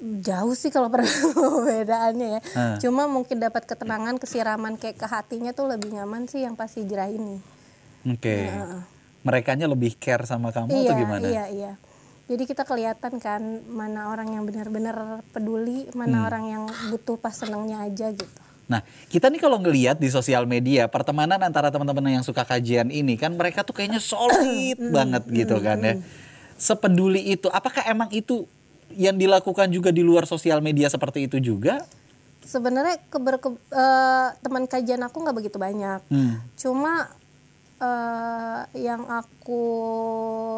Jauh 0.00 0.54
sih 0.54 0.68
kalau 0.68 0.86
perbedaannya 0.94 2.28
ya 2.30 2.40
Hmm. 2.48 2.76
cuma 2.78 3.04
mungkin 3.04 3.36
dapat 3.36 3.64
ketenangan 3.64 4.16
kesiraman 4.16 4.74
kayak 4.74 4.96
ke 4.96 5.06
hatinya 5.06 5.50
tuh 5.50 5.66
lebih 5.66 5.90
nyaman 5.90 6.24
sih 6.24 6.40
yang 6.40 6.54
pas 6.54 6.70
hijrah 6.70 7.06
ini 7.06 7.42
Oke. 8.04 8.46
Heeh. 8.46 8.80
Merekanya 9.20 9.66
lebih 9.66 9.92
care 9.94 10.22
sama 10.22 10.48
kamu 10.48 10.70
iya 10.70 10.80
atau 10.84 10.96
gimana? 10.96 11.24
iya 11.24 11.44
iya 11.46 11.72
jadi 12.24 12.44
kita 12.44 12.62
kelihatan 12.62 13.18
kan 13.18 13.40
mana 13.64 14.08
orang 14.08 14.30
yang 14.30 14.44
benar-benar 14.44 14.96
peduli 15.28 15.88
Hmm. 15.88 15.98
mana 15.98 16.24
orang 16.24 16.44
yang 16.46 16.62
butuh 16.88 17.16
pas 17.16 17.32
senangnya 17.32 17.82
aja 17.82 18.10
gitu 18.10 18.38
Nah, 18.68 18.84
kita 19.08 19.32
nih 19.32 19.40
kalau 19.40 19.56
ngelihat 19.56 19.96
di 19.96 20.12
sosial 20.12 20.44
media 20.44 20.84
pertemanan 20.86 21.40
antara 21.40 21.72
teman-teman 21.72 22.12
yang 22.12 22.20
suka 22.20 22.44
kajian 22.44 22.92
ini 22.92 23.16
kan 23.16 23.32
mereka 23.32 23.64
tuh 23.64 23.72
kayaknya 23.72 23.96
solid 24.12 24.76
banget 24.92 25.24
gitu 25.26 25.56
kan 25.56 25.80
ya. 25.80 25.96
Sepeduli 26.52 27.32
itu, 27.32 27.48
apakah 27.48 27.80
emang 27.86 28.10
itu 28.10 28.44
yang 28.90 29.14
dilakukan 29.14 29.68
juga 29.68 29.88
di 29.88 30.00
luar 30.00 30.24
sosial 30.24 30.58
media 30.58 30.86
seperti 30.86 31.24
itu 31.24 31.38
juga? 31.38 31.84
sebenarnya 32.40 32.96
keber 33.04 33.36
ke- 33.36 33.60
eh, 33.68 34.28
teman 34.38 34.64
kajian 34.64 35.02
aku 35.02 35.20
nggak 35.20 35.36
begitu 35.36 35.56
banyak 35.56 36.00
Hmm. 36.06 36.40
cuma 36.54 37.12
eh, 37.78 38.60
yang 38.80 39.04
aku 39.04 39.62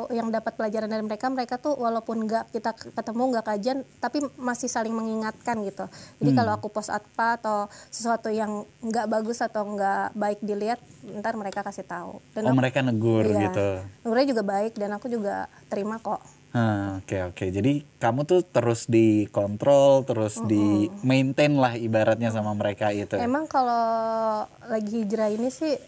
yang 0.09 0.31
dapat 0.31 0.55
pelajaran 0.55 0.87
dari 0.87 1.03
mereka 1.03 1.27
mereka 1.27 1.55
tuh 1.57 1.75
walaupun 1.75 2.25
nggak 2.25 2.49
kita 2.49 2.71
ketemu 2.73 3.23
nggak 3.29 3.45
kajian 3.45 3.79
tapi 3.99 4.23
masih 4.37 4.67
saling 4.67 4.89
mengingatkan 4.91 5.61
gitu 5.63 5.85
jadi 6.17 6.31
kalau 6.33 6.55
aku 6.55 6.71
post 6.71 6.89
apa 6.89 7.37
atau 7.37 7.59
sesuatu 7.89 8.31
yang 8.31 8.63
nggak 8.81 9.05
bagus 9.07 9.41
atau 9.41 9.67
nggak 9.67 10.15
baik 10.15 10.41
dilihat 10.41 10.81
ntar 11.13 11.35
mereka 11.35 11.61
kasih 11.61 11.83
tahu 11.83 12.25
dan 12.31 12.41
Oh 12.43 12.49
aku- 12.49 12.61
mereka 12.61 12.81
negur 12.81 13.27
iya, 13.27 13.51
gitu. 13.51 13.69
negurnya 14.01 14.27
juga 14.31 14.43
baik 14.43 14.73
dan 14.75 14.91
aku 14.91 15.07
juga 15.07 15.37
terima 15.67 15.99
kok 15.99 16.23
Ah, 16.51 16.99
Oke 16.99 17.23
oke, 17.23 17.47
jadi 17.55 17.87
kamu 18.03 18.27
tuh 18.27 18.43
terus 18.43 18.91
dikontrol, 18.91 20.03
terus 20.03 20.43
di 20.51 20.91
maintain 21.07 21.55
lah 21.55 21.79
ibaratnya 21.79 22.35
sama 22.35 22.51
mereka 22.59 22.91
itu. 22.91 23.15
Emang 23.15 23.47
kalau 23.47 24.43
lagi 24.67 25.07
hijrah 25.07 25.31
ini 25.31 25.47
sih 25.47 25.79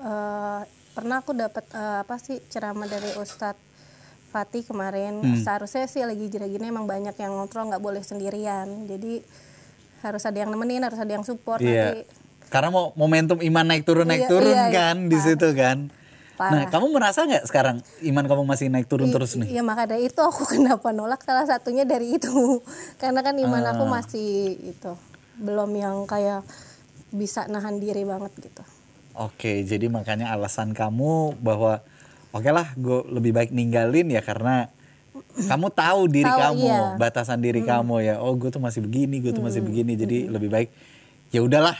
eh, 0.00 0.60
pernah 0.96 1.16
aku 1.20 1.36
dapat 1.36 1.64
eh, 1.76 1.98
apa 2.08 2.16
sih 2.16 2.40
ceramah 2.48 2.88
dari 2.88 3.20
Ustadz 3.20 3.60
Fatih 4.32 4.64
kemarin. 4.64 5.20
Hmm. 5.20 5.40
Seharusnya 5.40 5.84
sih 5.88 6.04
lagi 6.04 6.24
hijrah 6.28 6.48
gini 6.48 6.68
emang 6.72 6.88
banyak 6.88 7.16
yang 7.16 7.36
ngontrol 7.36 7.68
nggak 7.68 7.84
boleh 7.84 8.00
sendirian. 8.00 8.88
Jadi 8.88 9.20
harus 10.00 10.22
ada 10.24 10.38
yang 10.40 10.48
nemenin, 10.52 10.84
harus 10.84 11.00
ada 11.00 11.12
yang 11.12 11.24
support 11.24 11.60
Iya. 11.60 11.96
nanti. 11.96 12.00
Karena 12.48 12.72
mau 12.72 12.96
momentum 12.96 13.44
iman 13.44 13.64
naik 13.66 13.84
turun 13.84 14.08
naik 14.08 14.24
Iya, 14.24 14.30
turun 14.32 14.52
iya, 14.56 14.64
iya. 14.68 14.72
kan 14.72 14.96
di 15.12 15.18
situ 15.20 15.48
kan. 15.52 15.92
Nah, 16.38 16.54
Parah. 16.54 16.70
kamu 16.70 16.86
merasa 16.94 17.26
nggak 17.26 17.44
sekarang 17.44 17.76
iman 18.06 18.24
kamu 18.24 18.42
masih 18.46 18.66
naik 18.70 18.86
turun 18.86 19.10
terus 19.10 19.34
nih? 19.34 19.58
Iya 19.58 19.62
maka 19.62 19.90
dari 19.90 20.06
itu 20.06 20.22
aku 20.22 20.46
kenapa 20.54 20.94
nolak 20.94 21.26
salah 21.26 21.42
satunya 21.42 21.82
dari 21.82 22.14
itu. 22.14 22.30
Karena 23.02 23.20
kan 23.20 23.34
iman 23.34 23.62
aku 23.66 23.84
Ah. 23.84 23.90
masih 23.98 24.30
itu 24.54 24.92
belum 25.36 25.70
yang 25.74 26.06
kayak 26.06 26.46
bisa 27.10 27.46
nahan 27.46 27.82
diri 27.82 28.06
banget 28.06 28.30
gitu. 28.38 28.62
Oke, 29.14 29.66
jadi 29.66 29.90
makanya 29.90 30.30
alasan 30.30 30.70
kamu 30.70 31.34
bahwa 31.36 31.82
oke 32.30 32.46
lah, 32.46 32.70
gue 32.78 33.02
lebih 33.10 33.34
baik 33.34 33.50
ninggalin 33.50 34.06
ya 34.06 34.22
karena 34.22 34.70
kamu 35.40 35.74
tahu 35.74 36.06
diri 36.06 36.30
Tahu, 36.30 36.38
kamu, 36.38 36.62
iya. 36.62 36.94
batasan 36.94 37.42
diri 37.42 37.66
kamu 37.66 37.98
ya. 38.04 38.14
Oh, 38.22 38.38
gue 38.38 38.46
tuh 38.46 38.62
masih 38.62 38.78
begini, 38.78 39.18
gue 39.18 39.34
tuh 39.34 39.42
masih 39.42 39.58
begini. 39.58 39.98
Jadi 39.98 40.30
lebih 40.30 40.46
baik 40.46 40.70
ya 41.34 41.42
udahlah, 41.42 41.74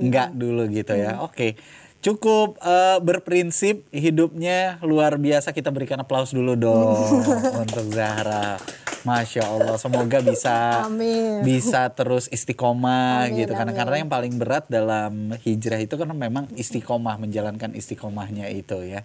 enggak 0.00 0.32
dulu 0.32 0.64
gitu 0.72 0.96
ya. 0.96 1.20
Oke, 1.20 1.60
cukup 2.04 2.60
eh, 2.60 3.00
berprinsip 3.00 3.88
hidupnya 3.88 4.76
luar 4.84 5.16
biasa. 5.16 5.56
Kita 5.56 5.72
berikan 5.72 5.96
aplaus 6.04 6.36
dulu 6.36 6.52
dong 6.52 7.00
untuk 7.64 7.88
Zahra. 7.88 8.60
Masya 9.04 9.44
Allah, 9.44 9.76
semoga 9.76 10.24
bisa 10.24 10.88
Amin. 10.88 11.44
bisa 11.44 11.92
terus 11.92 12.24
istiqomah 12.32 13.28
Amin, 13.28 13.44
gitu 13.44 13.52
karena 13.52 13.76
amin. 13.76 13.80
karena 13.84 13.96
yang 14.00 14.08
paling 14.08 14.34
berat 14.40 14.64
dalam 14.64 15.36
hijrah 15.44 15.76
itu 15.76 16.00
kan 16.00 16.08
memang 16.08 16.48
istiqomah 16.56 17.20
menjalankan 17.20 17.76
istiqomahnya 17.76 18.48
itu 18.48 18.80
ya. 18.80 19.04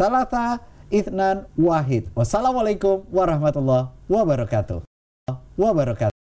Talata 0.00 0.64
Ithnan 0.88 1.52
Wahid. 1.52 2.08
Wassalamualaikum 2.16 3.04
warahmatullahi 3.12 3.92
wabarakatuh. 4.08 4.80
Wabarakatuh. 5.60 6.15